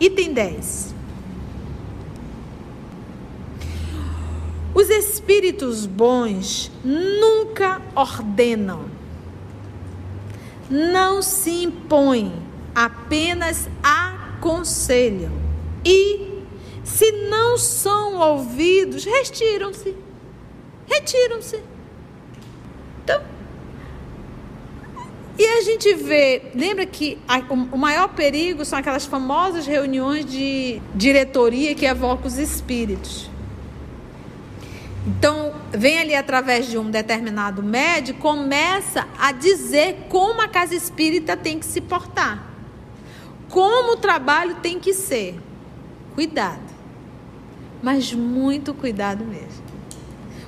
Item 0.00 0.32
10. 0.32 0.94
Os 4.72 4.88
espíritos 4.90 5.84
bons 5.86 6.70
nunca 6.84 7.82
ordenam, 7.96 8.84
não 10.70 11.20
se 11.20 11.64
impõem, 11.64 12.32
apenas 12.72 13.68
aconselham. 14.38 15.32
E, 15.84 16.44
se 16.84 17.10
não 17.28 17.58
são 17.58 18.16
ouvidos, 18.16 19.04
retiram-se. 19.04 19.94
Retiram-se. 20.86 21.60
Então, 23.02 23.20
e 25.38 25.46
a 25.46 25.62
gente 25.62 25.94
vê, 25.94 26.50
lembra 26.54 26.84
que 26.84 27.18
a, 27.28 27.38
o, 27.38 27.54
o 27.72 27.78
maior 27.78 28.08
perigo 28.08 28.64
são 28.64 28.78
aquelas 28.78 29.06
famosas 29.06 29.66
reuniões 29.66 30.24
de 30.24 30.80
diretoria 30.94 31.74
que 31.74 31.84
evocam 31.84 32.26
os 32.26 32.38
espíritos. 32.38 33.30
Então, 35.06 35.54
vem 35.70 36.00
ali 36.00 36.14
através 36.14 36.66
de 36.66 36.76
um 36.76 36.90
determinado 36.90 37.62
médico, 37.62 38.20
começa 38.20 39.06
a 39.18 39.30
dizer 39.30 40.06
como 40.08 40.42
a 40.42 40.48
casa 40.48 40.74
espírita 40.74 41.36
tem 41.36 41.58
que 41.58 41.66
se 41.66 41.80
portar. 41.80 42.57
Como 43.48 43.92
o 43.92 43.96
trabalho 43.96 44.56
tem 44.56 44.78
que 44.78 44.92
ser. 44.92 45.38
Cuidado. 46.14 46.68
Mas 47.82 48.12
muito 48.12 48.74
cuidado 48.74 49.24
mesmo. 49.24 49.68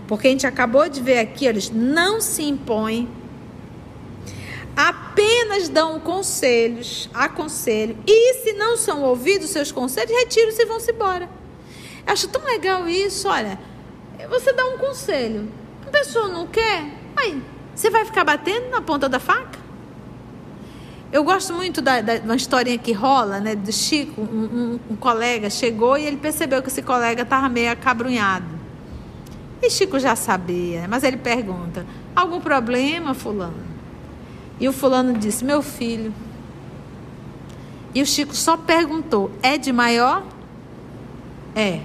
Porque 0.09 0.27
a 0.27 0.31
gente 0.31 0.47
acabou 0.47 0.89
de 0.89 1.01
ver 1.01 1.21
aqui, 1.21 1.47
eles 1.47 1.71
não 1.71 2.21
se 2.21 2.43
impõem, 2.43 3.09
apenas 4.75 5.69
dão 5.69 6.01
conselhos, 6.01 7.09
aconselho, 7.15 7.97
e 8.05 8.35
se 8.43 8.53
não 8.55 8.77
são 8.77 9.05
ouvidos 9.05 9.51
seus 9.51 9.71
conselhos, 9.71 10.11
retiram-se 10.11 10.63
e 10.63 10.67
vão-se 10.67 10.91
embora. 10.91 11.31
Eu 12.05 12.13
acho 12.13 12.27
tão 12.27 12.43
legal 12.45 12.89
isso, 12.89 13.29
olha, 13.29 13.57
você 14.29 14.53
dá 14.53 14.67
um 14.67 14.79
conselho, 14.79 15.49
a 15.87 15.91
pessoa 15.91 16.27
não 16.27 16.45
quer, 16.49 16.93
aí, 17.17 17.41
você 17.73 17.89
vai 17.89 18.05
ficar 18.05 18.25
batendo 18.25 18.69
na 18.69 18.81
ponta 18.81 19.09
da 19.09 19.21
faca? 19.21 19.60
Eu 21.13 21.25
gosto 21.25 21.53
muito 21.53 21.83
da, 21.83 22.01
da 22.01 22.15
uma 22.21 22.37
historinha 22.37 22.79
que 22.79 22.93
rola, 22.93 23.41
né, 23.41 23.57
do 23.57 23.73
Chico, 23.73 24.21
um, 24.21 24.25
um, 24.25 24.81
um 24.93 24.97
colega 24.97 25.51
chegou 25.51 25.99
e 25.99 26.07
ele 26.07 26.17
percebeu 26.17 26.63
que 26.63 26.69
esse 26.69 26.83
colega 26.83 27.23
estava 27.23 27.49
meio 27.49 27.73
acabrunhado. 27.73 28.47
E 29.61 29.69
Chico 29.69 29.99
já 29.99 30.15
sabia, 30.15 30.87
mas 30.89 31.03
ele 31.03 31.17
pergunta: 31.17 31.85
algum 32.15 32.41
problema, 32.41 33.13
Fulano? 33.13 33.71
E 34.61 34.69
o 34.69 34.73
Fulano 34.73 35.19
disse: 35.19 35.45
meu 35.45 35.63
filho. 35.63 36.15
E 37.95 38.01
o 38.01 38.07
Chico 38.07 38.35
só 38.35 38.57
perguntou: 38.57 39.33
é 39.43 39.59
de 39.59 39.73
maior? 39.73 40.23
É. 41.57 41.81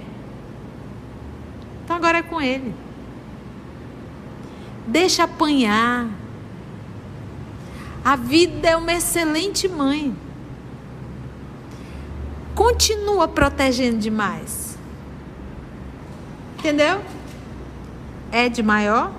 Então 1.84 1.96
agora 1.96 2.18
é 2.18 2.22
com 2.22 2.40
ele. 2.40 2.72
Deixa 4.86 5.24
apanhar. 5.24 6.08
A 8.06 8.14
vida 8.14 8.68
é 8.68 8.76
uma 8.76 8.92
excelente 8.92 9.68
mãe. 9.68 10.16
Continua 12.54 13.26
protegendo 13.26 13.98
demais. 13.98 14.78
Entendeu? 16.58 17.02
é 18.36 18.48
de 18.48 18.62
maior, 18.62 19.12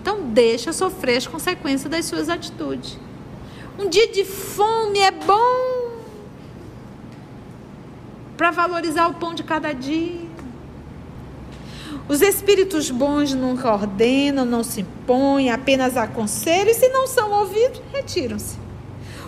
então 0.00 0.30
deixa 0.30 0.72
sofrer 0.72 1.18
as 1.18 1.26
consequências 1.26 1.90
das 1.90 2.06
suas 2.06 2.28
atitudes. 2.28 2.98
Um 3.78 3.88
dia 3.88 4.08
de 4.08 4.24
fome 4.24 4.98
é 4.98 5.10
bom 5.10 6.00
para 8.36 8.50
valorizar 8.50 9.08
o 9.08 9.14
pão 9.14 9.34
de 9.34 9.42
cada 9.42 9.72
dia. 9.72 10.29
Os 12.10 12.22
espíritos 12.22 12.90
bons 12.90 13.32
nunca 13.34 13.72
ordenam, 13.72 14.44
não 14.44 14.64
se 14.64 14.80
impõem, 14.80 15.48
apenas 15.48 15.96
aconselham 15.96 16.72
e 16.72 16.74
se 16.74 16.88
não 16.88 17.06
são 17.06 17.30
ouvidos, 17.30 17.80
retiram-se. 17.92 18.58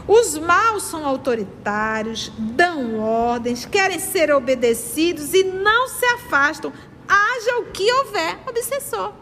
Os 0.09 0.37
maus 0.37 0.83
são 0.83 1.07
autoritários, 1.07 2.33
dão 2.37 2.99
ordens, 2.99 3.65
querem 3.65 4.01
ser 4.01 4.33
obedecidos 4.33 5.33
e 5.33 5.45
não 5.45 5.87
se 5.87 6.05
afastam 6.07 6.73
haja 7.09 7.59
o 7.59 7.67
que 7.67 7.89
houver 7.89 8.41
obsessor. 8.49 9.13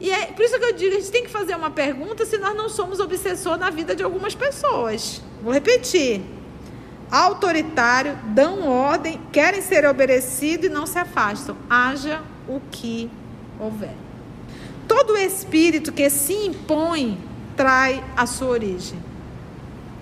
E 0.00 0.10
é 0.10 0.26
por 0.26 0.44
isso 0.44 0.58
que 0.58 0.64
eu 0.64 0.72
digo, 0.72 0.96
a 0.96 0.98
gente 0.98 1.12
tem 1.12 1.22
que 1.22 1.30
fazer 1.30 1.54
uma 1.54 1.70
pergunta 1.70 2.26
se 2.26 2.36
nós 2.36 2.56
não 2.56 2.68
somos 2.68 2.98
obsessor 2.98 3.56
na 3.56 3.70
vida 3.70 3.94
de 3.94 4.02
algumas 4.02 4.34
pessoas. 4.34 5.22
Vou 5.40 5.52
repetir. 5.52 6.37
Autoritário, 7.10 8.16
dão 8.26 8.68
ordem, 8.68 9.20
querem 9.32 9.62
ser 9.62 9.86
obedecidos 9.86 10.66
e 10.66 10.68
não 10.68 10.86
se 10.86 10.98
afastam. 10.98 11.56
Haja 11.68 12.22
o 12.46 12.60
que 12.70 13.10
houver. 13.58 13.94
Todo 14.86 15.16
espírito 15.16 15.92
que 15.92 16.08
se 16.10 16.34
impõe 16.34 17.18
trai 17.56 18.04
a 18.16 18.26
sua 18.26 18.48
origem. 18.48 18.98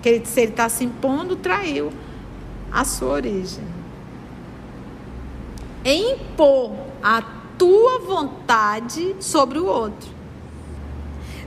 Que 0.01 0.21
se 0.25 0.41
ele 0.41 0.51
está 0.51 0.69
se 0.69 0.83
impondo, 0.83 1.35
traiu 1.35 1.91
a 2.71 2.83
sua 2.83 3.09
origem 3.09 3.77
é 5.87 5.95
impor 5.95 6.73
a 7.01 7.23
tua 7.57 7.99
vontade 7.99 9.15
sobre 9.21 9.57
o 9.57 9.65
outro. 9.65 10.16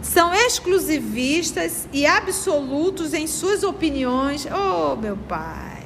São 0.02 0.34
exclusivistas 0.34 1.88
e 1.92 2.06
absolutos 2.06 3.12
em 3.12 3.26
suas 3.26 3.62
opiniões. 3.62 4.46
Oh, 4.46 4.96
meu 4.96 5.16
pai. 5.16 5.82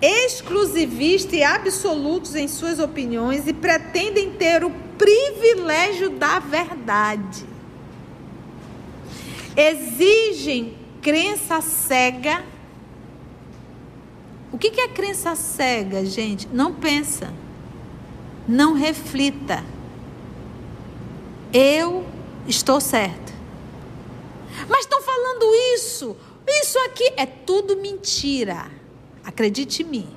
Exclusivistas 0.00 1.32
e 1.32 1.42
absolutos 1.42 2.34
em 2.34 2.48
suas 2.48 2.78
opiniões 2.78 3.46
e 3.46 3.52
pretendem 3.52 4.32
ter 4.32 4.64
o 4.64 4.70
privilégio 4.96 6.10
da 6.10 6.38
verdade. 6.38 7.44
Exigem 9.56 10.76
crença 11.02 11.60
cega 11.60 12.42
o 14.50 14.56
que 14.56 14.80
é 14.80 14.88
crença 14.88 15.34
cega, 15.34 16.04
gente? 16.06 16.48
Não 16.50 16.72
pensa, 16.72 17.32
não 18.46 18.72
reflita. 18.72 19.62
Eu 21.52 22.04
estou 22.48 22.80
certo. 22.80 23.32
Mas 24.68 24.80
estão 24.80 25.00
falando 25.02 25.54
isso. 25.74 26.16
Isso 26.46 26.78
aqui 26.80 27.12
é 27.16 27.26
tudo 27.26 27.76
mentira. 27.76 28.70
Acredite 29.24 29.82
em 29.82 29.86
mim. 29.86 30.08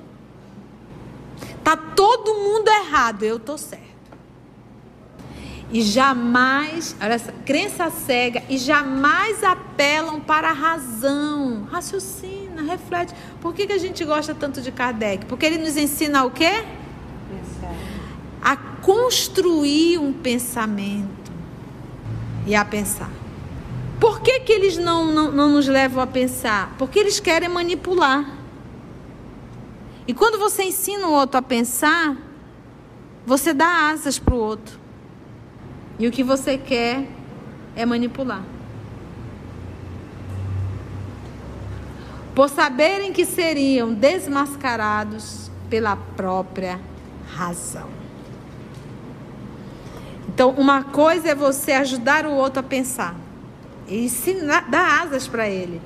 Tá 1.62 1.76
todo 1.76 2.34
mundo 2.34 2.68
errado, 2.68 3.22
eu 3.22 3.38
tô 3.38 3.56
certo. 3.56 3.92
E 5.70 5.80
jamais, 5.80 6.94
olha 7.00 7.14
essa, 7.14 7.32
crença 7.46 7.88
cega, 7.90 8.42
e 8.48 8.58
jamais 8.58 9.42
apelam 9.42 10.20
para 10.20 10.50
a 10.50 10.52
razão. 10.52 11.66
Raciocina, 11.70 12.62
reflete. 12.62 13.14
Por 13.40 13.54
que, 13.54 13.66
que 13.66 13.72
a 13.72 13.78
gente 13.78 14.04
gosta 14.04 14.34
tanto 14.34 14.60
de 14.60 14.70
Kardec? 14.70 15.24
Porque 15.26 15.46
ele 15.46 15.58
nos 15.58 15.76
ensina 15.76 16.24
o 16.24 16.30
quê? 16.30 16.64
Pensar. 17.30 17.74
A 18.42 18.56
construir 18.56 19.98
um 19.98 20.12
pensamento 20.12 21.21
e 22.46 22.54
a 22.54 22.64
pensar. 22.64 23.10
Por 24.00 24.20
que, 24.20 24.40
que 24.40 24.52
eles 24.52 24.76
não, 24.76 25.12
não, 25.12 25.30
não 25.30 25.48
nos 25.50 25.68
levam 25.68 26.02
a 26.02 26.06
pensar? 26.06 26.74
Porque 26.76 26.98
eles 26.98 27.20
querem 27.20 27.48
manipular. 27.48 28.28
E 30.06 30.12
quando 30.12 30.38
você 30.38 30.64
ensina 30.64 31.06
o 31.06 31.12
outro 31.12 31.38
a 31.38 31.42
pensar, 31.42 32.16
você 33.24 33.54
dá 33.54 33.90
asas 33.90 34.18
para 34.18 34.34
o 34.34 34.38
outro. 34.38 34.78
E 35.98 36.08
o 36.08 36.10
que 36.10 36.24
você 36.24 36.58
quer 36.58 37.06
é 37.76 37.86
manipular. 37.86 38.42
Por 42.34 42.48
saberem 42.48 43.12
que 43.12 43.24
seriam 43.24 43.92
desmascarados 43.92 45.50
pela 45.70 45.94
própria 45.94 46.80
razão. 47.34 48.01
Então, 50.34 50.50
uma 50.50 50.82
coisa 50.82 51.30
é 51.30 51.34
você 51.34 51.72
ajudar 51.72 52.26
o 52.26 52.32
outro 52.32 52.60
a 52.60 52.62
pensar 52.62 53.14
e 53.86 54.04
ensinar, 54.04 54.70
dar 54.70 55.02
asas 55.02 55.28
para 55.28 55.48
ele. 55.48 55.80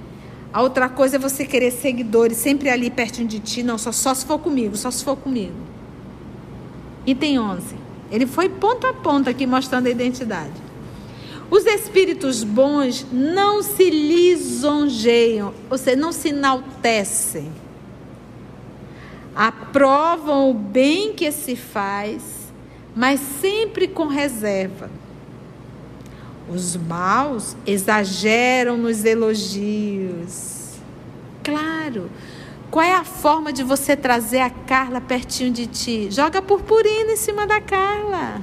A 0.53 0.63
outra 0.63 0.89
coisa 0.89 1.17
é 1.17 1.19
você 1.19 1.45
querer 1.45 1.71
seguidores 1.71 2.37
sempre 2.39 2.71
ali 2.71 2.91
pertinho 2.91 3.29
de 3.29 3.41
ti. 3.41 3.63
Não, 3.63 3.77
só, 3.77 3.93
só 3.93 4.15
se 4.15 4.25
for 4.25 4.39
comigo, 4.39 4.77
só 4.77 4.91
se 4.91 5.05
for 5.05 5.17
comigo. 5.17 5.57
Item 7.05 7.39
11. 7.39 7.75
Ele 8.11 8.27
foi 8.27 8.49
ponto 8.49 8.87
a 8.87 8.95
ponto 8.95 9.29
aqui 9.29 9.47
mostrando 9.47 9.87
a 9.87 9.91
identidade. 9.91 10.67
Os 11.51 11.65
espíritos 11.67 12.43
bons 12.43 13.07
não 13.13 13.63
se 13.63 13.89
lisonjeiam, 13.91 15.55
ou 15.71 15.79
seja, 15.79 15.97
não 15.97 16.13
se 16.13 16.29
enaltecem. 16.29 17.53
Aprovam 19.35 20.51
o 20.51 20.55
bem 20.55 21.13
que 21.13 21.31
se 21.31 21.55
faz, 21.55 22.23
mas 22.97 23.21
sempre 23.21 23.87
com 23.87 24.07
reserva. 24.07 24.91
Os 26.49 26.75
maus 26.77 27.55
exageram 27.67 28.79
nos 28.79 29.05
elogios. 29.05 30.77
Claro, 31.45 32.11
qual 32.71 32.85
é 32.85 32.95
a 32.95 33.05
forma 33.05 33.53
de 33.53 33.63
você 33.63 33.95
trazer 33.95 34.41
a 34.41 34.49
Carla 34.49 35.01
pertinho 35.01 35.53
de 35.53 35.67
ti? 35.67 36.09
Joga 36.11 36.41
purpurina 36.41 37.13
em 37.13 37.17
cima 37.17 37.47
da 37.47 37.61
Carla. 37.61 38.41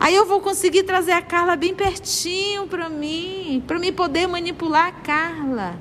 Aí 0.00 0.14
eu 0.14 0.24
vou 0.24 0.40
conseguir 0.40 0.84
trazer 0.84 1.12
a 1.12 1.22
Carla 1.22 1.56
bem 1.56 1.74
pertinho 1.74 2.66
para 2.66 2.88
mim, 2.88 3.62
para 3.66 3.78
mim 3.78 3.92
poder 3.92 4.26
manipular 4.26 4.86
a 4.86 4.92
Carla. 4.92 5.78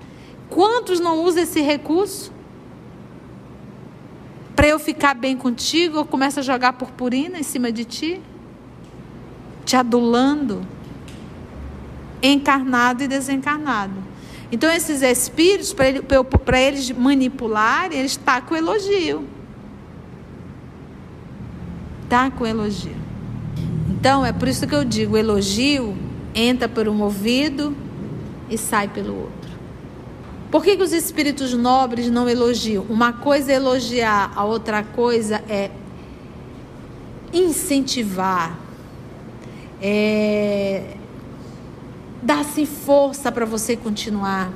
Quantos 0.49 0.99
não 0.99 1.23
usam 1.23 1.43
esse 1.43 1.61
recurso? 1.61 2.35
Para 4.56 4.68
eu 4.68 4.80
ficar 4.80 5.13
bem 5.13 5.36
contigo, 5.36 5.98
eu 5.98 6.06
começo 6.06 6.39
a 6.39 6.44
jogar 6.44 6.74
purpurina 6.74 7.38
em 7.38 7.44
cima 7.44 7.72
de 7.72 7.84
ti, 7.84 8.22
te 9.65 9.76
adulando, 9.76 10.65
encarnado 12.24 13.04
e 13.04 13.08
desencarnado. 13.08 13.94
Então, 14.52 14.72
esses 14.72 15.02
espíritos, 15.02 15.74
para 15.74 15.89
ele, 15.89 16.04
eles 16.68 16.91
manipularem, 16.91 18.00
eles 18.00 18.15
tacam 18.15 18.56
elogio. 18.56 19.28
Tacam 22.08 22.48
elogio. 22.48 22.96
Então, 23.89 24.26
é 24.26 24.32
por 24.32 24.48
isso 24.48 24.65
que 24.68 24.76
eu 24.76 24.86
digo: 24.86 25.15
o 25.15 25.18
elogio 25.18 25.98
entra 26.34 26.70
por 26.70 26.88
um 26.88 27.02
ouvido 27.02 27.76
e 28.50 28.58
sai 28.58 28.88
pelo 28.88 29.15
outro. 29.15 29.44
Por 30.56 30.63
que, 30.63 30.78
que 30.78 30.84
os 30.84 30.94
espíritos 30.94 31.54
nobres 31.54 32.10
não 32.10 32.30
elogiam? 32.30 32.86
Uma 32.88 33.12
coisa 33.12 33.52
é 33.52 33.56
elogiar, 33.56 34.32
a 34.34 34.46
outra 34.46 34.84
coisa 34.84 35.44
é 35.50 35.70
incentivar, 37.34 38.58
é 39.82 40.96
dá-se 42.24 42.65
força 42.65 43.30
para 43.34 43.46
você 43.46 43.76
continuar. 43.76 44.50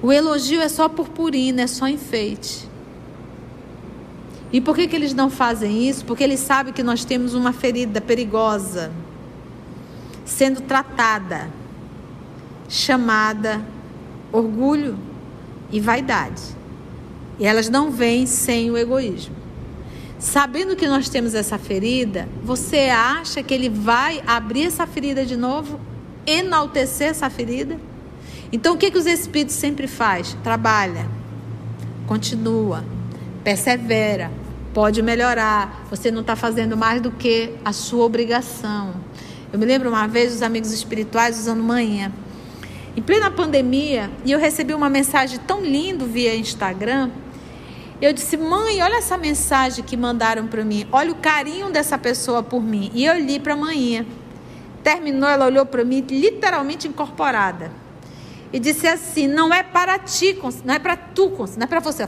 O 0.00 0.10
elogio 0.10 0.62
é 0.62 0.70
só 0.70 0.88
purpurina, 0.88 1.60
é 1.60 1.66
só 1.66 1.86
enfeite. 1.86 2.66
E 4.50 4.58
por 4.58 4.74
que, 4.74 4.88
que 4.88 4.96
eles 4.96 5.12
não 5.12 5.28
fazem 5.28 5.86
isso? 5.86 6.02
Porque 6.06 6.24
eles 6.24 6.40
sabem 6.40 6.72
que 6.72 6.82
nós 6.82 7.04
temos 7.04 7.34
uma 7.34 7.52
ferida 7.52 8.00
perigosa 8.00 8.90
sendo 10.24 10.62
tratada, 10.62 11.50
chamada 12.70 13.60
orgulho 14.32 14.98
e 15.70 15.78
vaidade. 15.78 16.42
E 17.38 17.46
elas 17.46 17.68
não 17.68 17.90
vêm 17.90 18.26
sem 18.26 18.70
o 18.70 18.76
egoísmo. 18.76 19.36
Sabendo 20.18 20.76
que 20.76 20.86
nós 20.86 21.08
temos 21.08 21.34
essa 21.34 21.58
ferida, 21.58 22.28
você 22.42 22.88
acha 22.88 23.42
que 23.42 23.52
ele 23.52 23.68
vai 23.68 24.22
abrir 24.26 24.64
essa 24.64 24.86
ferida 24.86 25.26
de 25.26 25.36
novo? 25.36 25.78
enaltecer 26.26 27.08
essa 27.08 27.28
ferida. 27.28 27.78
Então 28.52 28.74
o 28.74 28.78
que, 28.78 28.90
que 28.90 28.98
os 28.98 29.06
espíritos 29.06 29.54
sempre 29.54 29.86
faz? 29.86 30.36
Trabalha, 30.42 31.06
continua, 32.06 32.84
persevera, 33.42 34.30
pode 34.74 35.02
melhorar. 35.02 35.86
Você 35.90 36.10
não 36.10 36.20
está 36.20 36.36
fazendo 36.36 36.76
mais 36.76 37.00
do 37.00 37.10
que 37.10 37.54
a 37.64 37.72
sua 37.72 38.04
obrigação. 38.04 38.94
Eu 39.52 39.58
me 39.58 39.66
lembro 39.66 39.88
uma 39.88 40.06
vez 40.06 40.34
os 40.34 40.42
amigos 40.42 40.72
espirituais 40.72 41.38
usando 41.38 41.62
manhã. 41.62 42.12
Em 42.94 43.00
plena 43.00 43.30
pandemia, 43.30 44.10
e 44.24 44.32
eu 44.32 44.38
recebi 44.38 44.74
uma 44.74 44.90
mensagem 44.90 45.38
tão 45.38 45.62
linda 45.62 46.04
via 46.04 46.36
Instagram. 46.36 47.10
Eu 48.00 48.12
disse, 48.12 48.36
mãe, 48.36 48.82
olha 48.82 48.96
essa 48.96 49.16
mensagem 49.16 49.84
que 49.84 49.96
mandaram 49.96 50.46
para 50.46 50.64
mim. 50.64 50.86
Olha 50.92 51.12
o 51.12 51.14
carinho 51.14 51.70
dessa 51.70 51.96
pessoa 51.96 52.42
por 52.42 52.62
mim. 52.62 52.90
E 52.92 53.04
eu 53.04 53.18
li 53.18 53.38
para 53.38 53.54
a 53.54 53.56
manhã. 53.56 54.04
Terminou, 54.82 55.28
ela 55.28 55.46
olhou 55.46 55.64
para 55.64 55.84
mim, 55.84 56.04
literalmente 56.10 56.88
incorporada. 56.88 57.70
E 58.52 58.58
disse 58.58 58.86
assim: 58.86 59.26
Não 59.26 59.54
é 59.54 59.62
para 59.62 59.98
ti, 59.98 60.38
não 60.64 60.74
é 60.74 60.78
para 60.78 60.96
tu, 60.96 61.30
não 61.56 61.64
é 61.64 61.66
para 61.66 61.80
você. 61.80 62.06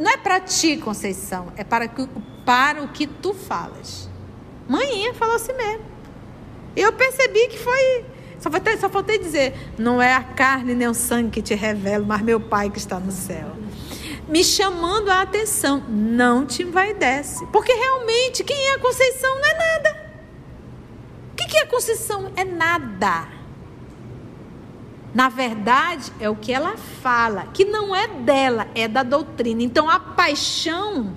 Não 0.00 0.10
é 0.10 0.16
para 0.16 0.40
ti, 0.40 0.76
Conceição, 0.76 1.52
é 1.56 1.64
para, 1.64 1.88
que, 1.88 2.06
para 2.44 2.82
o 2.82 2.88
que 2.88 3.06
tu 3.06 3.32
falas. 3.32 4.10
Mãinha 4.68 5.14
falou 5.14 5.36
assim 5.36 5.54
mesmo. 5.54 5.84
Eu 6.76 6.92
percebi 6.92 7.48
que 7.48 7.58
foi. 7.58 8.04
Só 8.38 8.50
faltei, 8.50 8.76
só 8.76 8.88
faltei 8.88 9.18
dizer: 9.18 9.54
Não 9.78 10.00
é 10.00 10.14
a 10.14 10.22
carne 10.22 10.74
nem 10.74 10.88
o 10.88 10.94
sangue 10.94 11.30
que 11.30 11.42
te 11.42 11.54
revela, 11.54 12.04
mas 12.06 12.22
meu 12.22 12.40
Pai 12.40 12.70
que 12.70 12.78
está 12.78 12.98
no 12.98 13.12
céu. 13.12 13.56
Me 14.28 14.42
chamando 14.42 15.08
a 15.08 15.22
atenção, 15.22 15.82
não 15.88 16.44
te 16.44 16.62
envaidece. 16.62 17.46
Porque 17.46 17.72
realmente, 17.72 18.42
quem 18.42 18.56
é 18.70 18.74
a 18.74 18.78
Conceição 18.78 19.34
não 19.36 19.44
é 19.44 19.54
nada. 19.54 20.06
O 21.32 21.36
que, 21.36 21.46
que 21.46 21.58
é 21.58 21.66
concessão? 21.66 22.32
É 22.34 22.44
nada. 22.44 23.28
Na 25.14 25.28
verdade, 25.28 26.12
é 26.18 26.28
o 26.28 26.34
que 26.34 26.52
ela 26.52 26.76
fala, 26.76 27.46
que 27.52 27.64
não 27.64 27.94
é 27.94 28.08
dela, 28.08 28.66
é 28.74 28.88
da 28.88 29.02
doutrina. 29.02 29.62
Então, 29.62 29.88
a 29.88 30.00
paixão, 30.00 31.14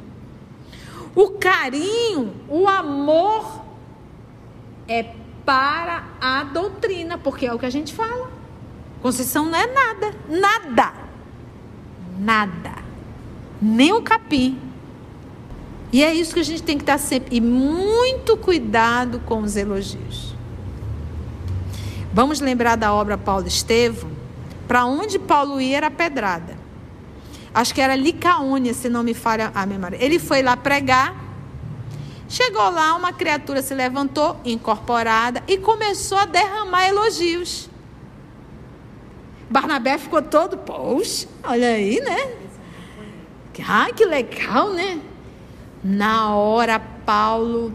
o 1.16 1.32
carinho, 1.32 2.34
o 2.48 2.68
amor 2.68 3.62
é 4.88 5.04
para 5.46 6.04
a 6.20 6.44
doutrina, 6.44 7.18
porque 7.18 7.46
é 7.46 7.54
o 7.54 7.60
que 7.60 7.66
a 7.66 7.70
gente 7.70 7.94
fala. 7.94 8.30
Concessão 9.02 9.46
não 9.46 9.58
é 9.58 9.68
nada, 9.68 10.14
nada, 10.28 10.94
nada, 12.20 12.84
nem 13.62 13.94
o 13.94 14.02
capim. 14.02 14.60
E 15.92 16.04
é 16.04 16.14
isso 16.14 16.34
que 16.34 16.40
a 16.40 16.44
gente 16.44 16.62
tem 16.62 16.78
que 16.78 16.84
estar 16.84 16.98
sempre. 16.98 17.36
E 17.36 17.42
muito 17.42 18.38
cuidado 18.38 19.20
com 19.26 19.42
os 19.42 19.56
elogios. 19.56 20.36
Vamos 22.14 22.40
lembrar 22.40 22.76
da 22.76 22.94
obra 22.94 23.18
Paulo 23.18 23.48
Estevam? 23.48 24.12
Para 24.68 24.86
onde 24.86 25.18
Paulo 25.18 25.60
ia 25.60 25.78
era 25.78 25.90
pedrada. 25.90 26.58
Acho 27.54 27.74
que 27.74 27.82
era 27.82 27.96
Licaônia, 27.96 28.74
se 28.74 28.88
não 28.90 29.02
me 29.02 29.14
falha 29.14 29.52
a 29.56 29.66
memória. 29.66 29.98
Ele 30.00 30.20
foi 30.20 30.44
lá 30.44 30.56
pregar. 30.56 31.29
Chegou 32.30 32.70
lá, 32.70 32.96
uma 32.96 33.12
criatura 33.12 33.60
se 33.60 33.74
levantou, 33.74 34.40
incorporada, 34.46 35.44
e 35.48 35.58
começou 35.58 36.20
a 36.20 36.26
derramar 36.26 36.88
elogios. 36.88 37.68
Barnabé 39.50 39.98
ficou 39.98 40.22
todo, 40.22 40.56
poxa, 40.56 41.28
olha 41.44 41.70
aí, 41.70 42.00
né? 42.00 42.36
Ah, 43.68 43.88
que 43.94 44.06
legal, 44.06 44.72
né? 44.72 45.02
Na 45.84 46.36
hora, 46.36 46.80
Paulo 46.80 47.74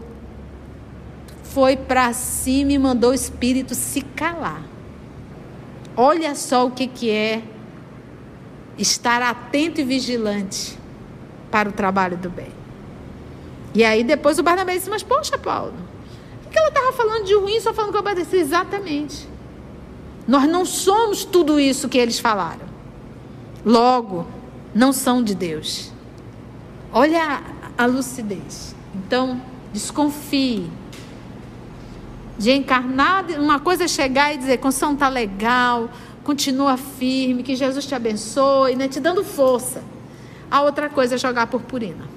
foi 1.43 1.75
para 1.75 2.13
cima 2.13 2.71
e 2.71 2.79
mandou 2.79 3.11
o 3.11 3.13
espírito 3.13 3.75
se 3.75 4.01
calar. 4.01 4.63
Olha 5.97 6.33
só 6.33 6.65
o 6.65 6.71
que, 6.71 6.87
que 6.87 7.11
é 7.11 7.43
estar 8.77 9.21
atento 9.21 9.81
e 9.81 9.83
vigilante 9.83 10.79
para 11.51 11.69
o 11.69 11.71
trabalho 11.73 12.17
do 12.17 12.29
bem. 12.29 12.64
E 13.75 13.83
aí 13.83 14.05
depois 14.05 14.39
o 14.39 14.43
Barnabé 14.43 14.73
disse, 14.75 14.89
mas 14.89 15.03
poxa, 15.03 15.37
Paulo, 15.37 15.73
por 16.41 16.49
que 16.49 16.57
ela 16.57 16.69
estava 16.69 16.93
falando 16.93 17.25
de 17.25 17.35
ruim 17.35 17.59
só 17.59 17.73
falando 17.73 17.91
que 17.91 17.97
eu 17.97 18.01
obedeci? 18.01 18.37
Exatamente. 18.37 19.27
Nós 20.25 20.47
não 20.47 20.65
somos 20.65 21.25
tudo 21.25 21.59
isso 21.59 21.89
que 21.89 21.97
eles 21.97 22.17
falaram. 22.17 22.65
Logo, 23.65 24.25
não 24.73 24.93
são 24.93 25.21
de 25.21 25.35
Deus. 25.35 25.91
Olha 26.91 27.41
a, 27.77 27.83
a 27.83 27.85
lucidez. 27.85 28.73
Então, 28.95 29.41
desconfie. 29.73 30.69
De 32.37 32.51
encarnar, 32.51 33.25
uma 33.37 33.59
coisa 33.59 33.83
é 33.83 33.87
chegar 33.87 34.33
e 34.33 34.37
dizer, 34.37 34.57
construção 34.57 34.93
está 34.93 35.09
legal, 35.09 35.89
continua 36.23 36.75
firme, 36.77 37.43
que 37.43 37.55
Jesus 37.55 37.85
te 37.85 37.95
abençoe, 37.95 38.75
né, 38.75 38.87
te 38.87 38.99
dando 38.99 39.23
força. 39.23 39.83
A 40.49 40.61
outra 40.61 40.89
coisa 40.89 41.15
é 41.15 41.17
jogar 41.17 41.47
purpurina. 41.47 42.14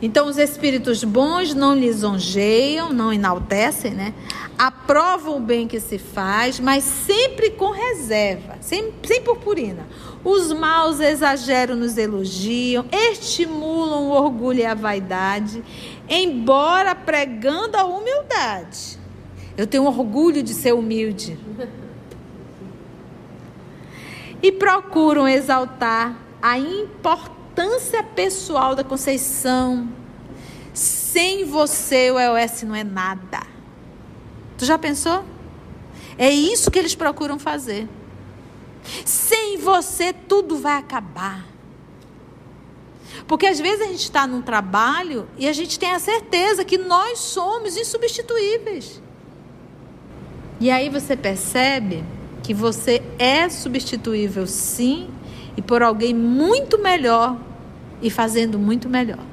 Então, 0.00 0.28
os 0.28 0.36
espíritos 0.36 1.02
bons 1.02 1.54
não 1.54 1.74
lisonjeiam, 1.74 2.92
não 2.92 3.12
enaltecem, 3.12 3.92
né? 3.92 4.12
Aprovam 4.58 5.38
o 5.38 5.40
bem 5.40 5.66
que 5.66 5.80
se 5.80 5.98
faz, 5.98 6.60
mas 6.60 6.84
sempre 6.84 7.50
com 7.50 7.70
reserva, 7.70 8.58
sem, 8.60 8.92
sem 9.02 9.22
purpurina. 9.22 9.86
Os 10.22 10.52
maus 10.52 11.00
exageram 11.00 11.76
nos 11.76 11.96
elogiam, 11.96 12.84
estimulam 12.92 14.04
o 14.04 14.10
orgulho 14.10 14.60
e 14.60 14.66
a 14.66 14.74
vaidade, 14.74 15.64
embora 16.08 16.94
pregando 16.94 17.76
a 17.76 17.84
humildade. 17.84 18.98
Eu 19.56 19.66
tenho 19.66 19.84
orgulho 19.84 20.42
de 20.42 20.52
ser 20.52 20.74
humilde. 20.74 21.38
E 24.42 24.52
procuram 24.52 25.26
exaltar 25.26 26.14
a 26.42 26.58
importância 26.58 27.35
pessoal 28.16 28.74
da 28.74 28.82
Conceição. 28.82 29.88
Sem 30.72 31.44
você, 31.44 32.10
o 32.10 32.18
EOS 32.18 32.62
não 32.62 32.74
é 32.74 32.82
nada. 32.82 33.42
Tu 34.56 34.64
já 34.64 34.78
pensou? 34.78 35.22
É 36.18 36.30
isso 36.30 36.70
que 36.70 36.78
eles 36.78 36.94
procuram 36.94 37.38
fazer. 37.38 37.86
Sem 39.04 39.58
você, 39.58 40.12
tudo 40.12 40.56
vai 40.56 40.78
acabar. 40.78 41.46
Porque 43.26 43.46
às 43.46 43.60
vezes 43.60 43.82
a 43.82 43.86
gente 43.86 44.02
está 44.02 44.26
num 44.26 44.40
trabalho 44.40 45.28
e 45.36 45.46
a 45.46 45.52
gente 45.52 45.78
tem 45.78 45.92
a 45.92 45.98
certeza 45.98 46.64
que 46.64 46.78
nós 46.78 47.18
somos 47.18 47.76
insubstituíveis. 47.76 49.02
E 50.58 50.70
aí 50.70 50.88
você 50.88 51.16
percebe 51.16 52.02
que 52.42 52.54
você 52.54 53.02
é 53.18 53.48
substituível 53.48 54.46
sim 54.46 55.10
e 55.56 55.62
por 55.62 55.82
alguém 55.82 56.12
muito 56.12 56.78
melhor 56.78 57.36
e 58.02 58.10
fazendo 58.10 58.58
muito 58.58 58.88
melhor. 58.88 59.24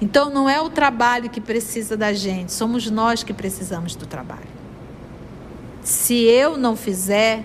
Então 0.00 0.28
não 0.28 0.48
é 0.48 0.60
o 0.60 0.68
trabalho 0.68 1.30
que 1.30 1.40
precisa 1.40 1.96
da 1.96 2.12
gente, 2.12 2.52
somos 2.52 2.90
nós 2.90 3.22
que 3.22 3.32
precisamos 3.32 3.94
do 3.96 4.06
trabalho. 4.06 4.56
Se 5.82 6.14
eu 6.24 6.58
não 6.58 6.76
fizer, 6.76 7.44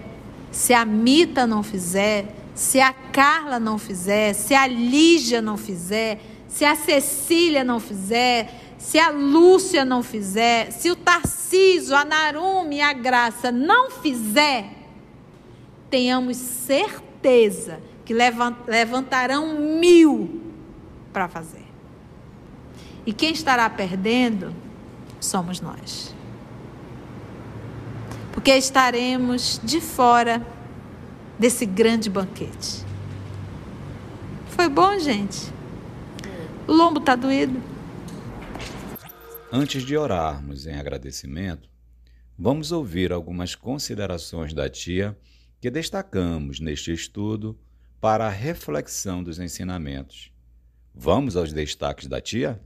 se 0.52 0.74
a 0.74 0.84
Mita 0.84 1.48
não 1.48 1.64
fizer, 1.64 2.36
se 2.54 2.82
a 2.82 2.92
Carla 2.92 3.60
não 3.60 3.78
fizer, 3.78 4.34
se 4.34 4.54
a 4.54 4.68
Lígia 4.68 5.42
não 5.42 5.56
fizer, 5.56 6.20
se 6.48 6.66
a 6.66 6.76
Cecília 6.76 7.64
não 7.64 7.80
fizer, 7.80 8.54
se 8.78 9.00
a 9.00 9.10
Lúcia 9.10 9.86
não 9.86 10.04
fizer, 10.04 10.72
se 10.72 10.92
o 10.92 10.96
Tarciso, 10.96 11.96
a 11.96 12.04
Narume 12.04 12.78
e 12.78 12.82
a 12.82 12.92
Graça 12.92 13.52
não 13.52 13.92
fizer, 13.92 14.66
tenhamos 15.90 16.36
certeza 16.36 17.11
que 18.06 18.14
levantarão 18.14 19.58
mil 19.80 20.42
para 21.14 21.28
fazer. 21.28 21.66
E 23.06 23.14
quem 23.14 23.32
estará 23.32 23.70
perdendo 23.70 24.54
somos 25.20 25.62
nós. 25.62 26.16
Porque 28.32 28.52
estaremos 28.56 29.60
de 29.64 29.82
fora 29.82 30.46
desse 31.38 31.66
grande 31.66 32.10
banquete. 32.10 32.86
Foi 34.50 34.70
bom, 34.70 34.98
gente? 35.00 35.52
O 36.68 36.74
lombo 36.74 37.00
está 37.00 37.16
doído? 37.16 37.62
Antes 39.52 39.84
de 39.84 39.98
orarmos 39.98 40.66
em 40.66 40.76
agradecimento, 40.76 41.70
vamos 42.38 42.72
ouvir 42.72 43.12
algumas 43.12 43.56
considerações 43.56 44.54
da 44.54 44.70
tia 44.70 45.18
que 45.62 45.70
destacamos 45.70 46.60
neste 46.60 46.92
estudo 46.92 47.56
para 48.02 48.26
a 48.26 48.30
reflexão 48.30 49.24
dos 49.24 49.38
ensinamentos. 49.38 50.32
Vamos 50.94 51.38
aos 51.38 51.54
destaques 51.54 52.08
da 52.08 52.20
tia? 52.20 52.60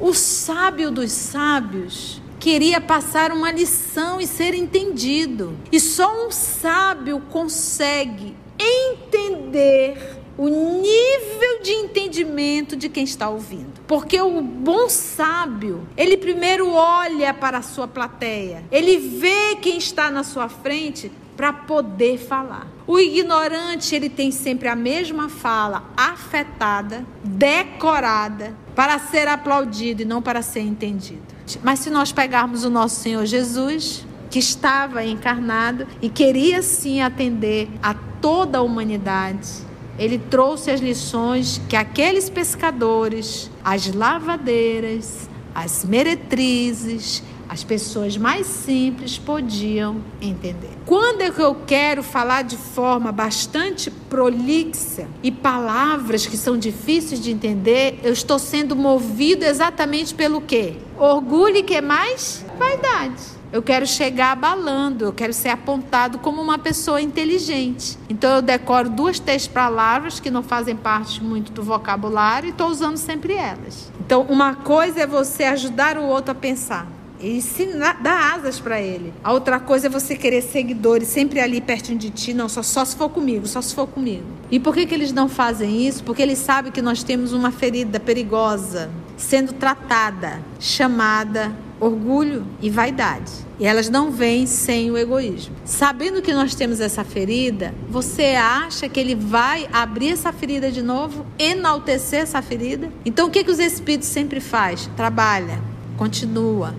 O 0.00 0.14
sábio 0.14 0.90
dos 0.90 1.12
sábios 1.12 2.22
queria 2.40 2.80
passar 2.80 3.32
uma 3.32 3.52
lição 3.52 4.18
e 4.18 4.26
ser 4.26 4.54
entendido. 4.54 5.58
E 5.70 5.78
só 5.78 6.26
um 6.26 6.30
sábio 6.30 7.20
consegue 7.30 8.34
entender 8.58 10.16
o 10.38 10.48
nível 10.48 11.62
de 11.62 11.72
entendimento 11.72 12.76
de 12.76 12.88
quem 12.88 13.04
está 13.04 13.28
ouvindo. 13.28 13.80
Porque 13.86 14.18
o 14.18 14.40
bom 14.40 14.88
sábio, 14.88 15.86
ele 15.96 16.16
primeiro 16.16 16.70
olha 16.70 17.34
para 17.34 17.58
a 17.58 17.62
sua 17.62 17.86
plateia, 17.86 18.64
ele 18.70 18.96
vê 18.96 19.56
quem 19.56 19.76
está 19.76 20.10
na 20.10 20.24
sua 20.24 20.48
frente 20.48 21.12
para 21.38 21.52
poder 21.52 22.18
falar. 22.18 22.66
O 22.84 22.98
ignorante, 22.98 23.94
ele 23.94 24.08
tem 24.08 24.32
sempre 24.32 24.66
a 24.66 24.74
mesma 24.74 25.28
fala, 25.28 25.84
afetada, 25.96 27.06
decorada, 27.22 28.56
para 28.74 28.98
ser 28.98 29.28
aplaudido 29.28 30.02
e 30.02 30.04
não 30.04 30.20
para 30.20 30.42
ser 30.42 30.62
entendido. 30.62 31.22
Mas 31.62 31.78
se 31.78 31.90
nós 31.90 32.10
pegarmos 32.10 32.64
o 32.64 32.70
nosso 32.70 32.96
Senhor 32.96 33.24
Jesus, 33.24 34.04
que 34.28 34.40
estava 34.40 35.04
encarnado 35.04 35.86
e 36.02 36.08
queria 36.08 36.60
sim 36.60 37.02
atender 37.02 37.70
a 37.80 37.94
toda 38.20 38.58
a 38.58 38.62
humanidade, 38.62 39.48
ele 39.96 40.18
trouxe 40.18 40.72
as 40.72 40.80
lições 40.80 41.62
que 41.68 41.76
aqueles 41.76 42.28
pescadores, 42.28 43.48
as 43.62 43.94
lavadeiras, 43.94 45.30
as 45.54 45.84
meretrizes, 45.84 47.22
as 47.48 47.64
pessoas 47.64 48.16
mais 48.16 48.46
simples 48.46 49.16
podiam 49.18 49.96
entender. 50.20 50.70
Quando 50.84 51.22
é 51.22 51.32
eu 51.38 51.54
quero 51.66 52.02
falar 52.02 52.42
de 52.42 52.56
forma 52.56 53.10
bastante 53.10 53.90
prolixa 53.90 55.06
e 55.22 55.30
palavras 55.30 56.26
que 56.26 56.36
são 56.36 56.58
difíceis 56.58 57.20
de 57.20 57.30
entender, 57.30 58.00
eu 58.02 58.12
estou 58.12 58.38
sendo 58.38 58.76
movido 58.76 59.44
exatamente 59.44 60.14
pelo 60.14 60.40
quê? 60.40 60.74
Orgulho 60.98 61.56
e 61.56 61.62
que 61.62 61.80
mais? 61.80 62.44
Vaidade. 62.58 63.38
Eu 63.50 63.62
quero 63.62 63.86
chegar 63.86 64.32
abalando, 64.32 65.06
eu 65.06 65.12
quero 65.12 65.32
ser 65.32 65.48
apontado 65.48 66.18
como 66.18 66.42
uma 66.42 66.58
pessoa 66.58 67.00
inteligente. 67.00 67.96
Então 68.10 68.36
eu 68.36 68.42
decoro 68.42 68.90
duas, 68.90 69.18
três 69.18 69.46
palavras 69.46 70.20
que 70.20 70.30
não 70.30 70.42
fazem 70.42 70.76
parte 70.76 71.24
muito 71.24 71.50
do 71.50 71.62
vocabulário 71.62 72.48
e 72.48 72.50
estou 72.50 72.68
usando 72.68 72.98
sempre 72.98 73.32
elas. 73.32 73.90
Então, 74.00 74.22
uma 74.28 74.54
coisa 74.54 75.00
é 75.00 75.06
você 75.06 75.44
ajudar 75.44 75.96
o 75.96 76.04
outro 76.04 76.32
a 76.32 76.34
pensar 76.34 76.97
e 77.20 77.36
ensinar, 77.36 78.00
dar 78.02 78.34
asas 78.34 78.60
para 78.60 78.80
ele. 78.80 79.12
A 79.22 79.32
outra 79.32 79.58
coisa 79.58 79.86
é 79.86 79.90
você 79.90 80.16
querer 80.16 80.42
seguidores 80.42 81.08
sempre 81.08 81.40
ali 81.40 81.60
pertinho 81.60 81.98
de 81.98 82.10
ti, 82.10 82.34
não, 82.34 82.48
só, 82.48 82.62
só 82.62 82.84
se 82.84 82.96
for 82.96 83.08
comigo, 83.08 83.46
só 83.46 83.60
se 83.60 83.74
for 83.74 83.86
comigo. 83.86 84.24
E 84.50 84.58
por 84.58 84.74
que, 84.74 84.86
que 84.86 84.94
eles 84.94 85.12
não 85.12 85.28
fazem 85.28 85.86
isso? 85.86 86.04
Porque 86.04 86.22
eles 86.22 86.38
sabem 86.38 86.72
que 86.72 86.82
nós 86.82 87.02
temos 87.02 87.32
uma 87.32 87.50
ferida 87.50 88.00
perigosa 88.00 88.90
sendo 89.16 89.52
tratada, 89.52 90.40
chamada 90.60 91.52
orgulho 91.80 92.46
e 92.60 92.70
vaidade. 92.70 93.30
E 93.58 93.66
elas 93.66 93.88
não 93.88 94.10
vêm 94.10 94.46
sem 94.46 94.90
o 94.90 94.96
egoísmo. 94.96 95.54
Sabendo 95.64 96.22
que 96.22 96.32
nós 96.32 96.54
temos 96.54 96.80
essa 96.80 97.04
ferida, 97.04 97.74
você 97.88 98.36
acha 98.36 98.88
que 98.88 98.98
ele 99.00 99.14
vai 99.14 99.68
abrir 99.72 100.10
essa 100.10 100.32
ferida 100.32 100.70
de 100.70 100.82
novo, 100.82 101.26
enaltecer 101.38 102.22
essa 102.22 102.40
ferida? 102.40 102.90
Então 103.04 103.26
o 103.26 103.30
que, 103.30 103.42
que 103.42 103.50
os 103.50 103.58
espíritos 103.58 104.08
sempre 104.08 104.40
faz? 104.40 104.88
Trabalha, 104.96 105.60
continua, 105.96 106.74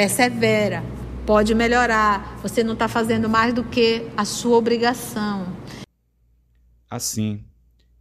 persevera, 0.00 0.82
pode 1.26 1.54
melhorar. 1.54 2.38
Você 2.40 2.64
não 2.64 2.72
está 2.72 2.88
fazendo 2.88 3.28
mais 3.28 3.52
do 3.52 3.62
que 3.62 4.06
a 4.16 4.24
sua 4.24 4.56
obrigação. 4.56 5.54
Assim, 6.88 7.44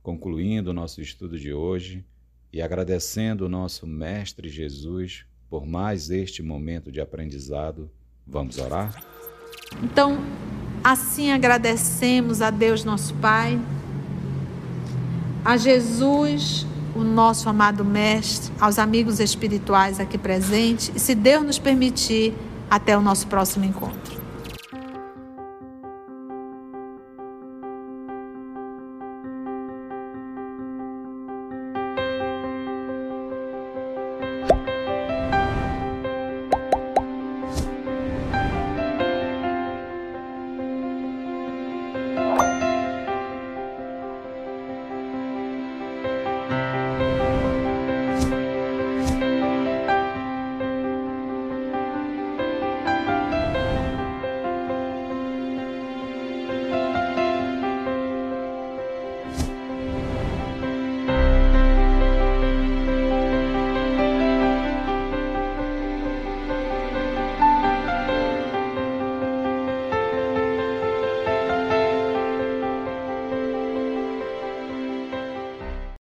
concluindo 0.01 0.69
o 0.69 0.73
nosso 0.73 1.01
estudo 1.01 1.37
de 1.37 1.51
hoje 1.51 2.05
e 2.53 2.61
agradecendo 2.61 3.45
o 3.45 3.49
nosso 3.49 3.85
Mestre 3.85 4.47
Jesus 4.47 5.25
por 5.49 5.65
mais 5.65 6.09
este 6.09 6.41
momento 6.41 6.89
de 6.89 7.01
aprendizado. 7.01 7.91
Vamos 8.25 8.57
orar? 8.59 9.03
Então, 9.83 10.23
assim 10.81 11.33
agradecemos 11.33 12.41
a 12.41 12.49
Deus 12.49 12.85
nosso 12.85 13.13
Pai, 13.15 13.59
a 15.43 15.57
Jesus, 15.57 16.65
o 16.95 17.03
nosso 17.03 17.49
amado 17.49 17.83
Mestre, 17.85 18.51
aos 18.59 18.79
amigos 18.79 19.19
espirituais 19.19 19.99
aqui 19.99 20.17
presentes 20.17 20.91
e, 20.95 20.99
se 20.99 21.15
Deus 21.15 21.43
nos 21.43 21.59
permitir, 21.59 22.33
até 22.69 22.97
o 22.97 23.01
nosso 23.01 23.27
próximo 23.27 23.65
encontro. 23.65 24.18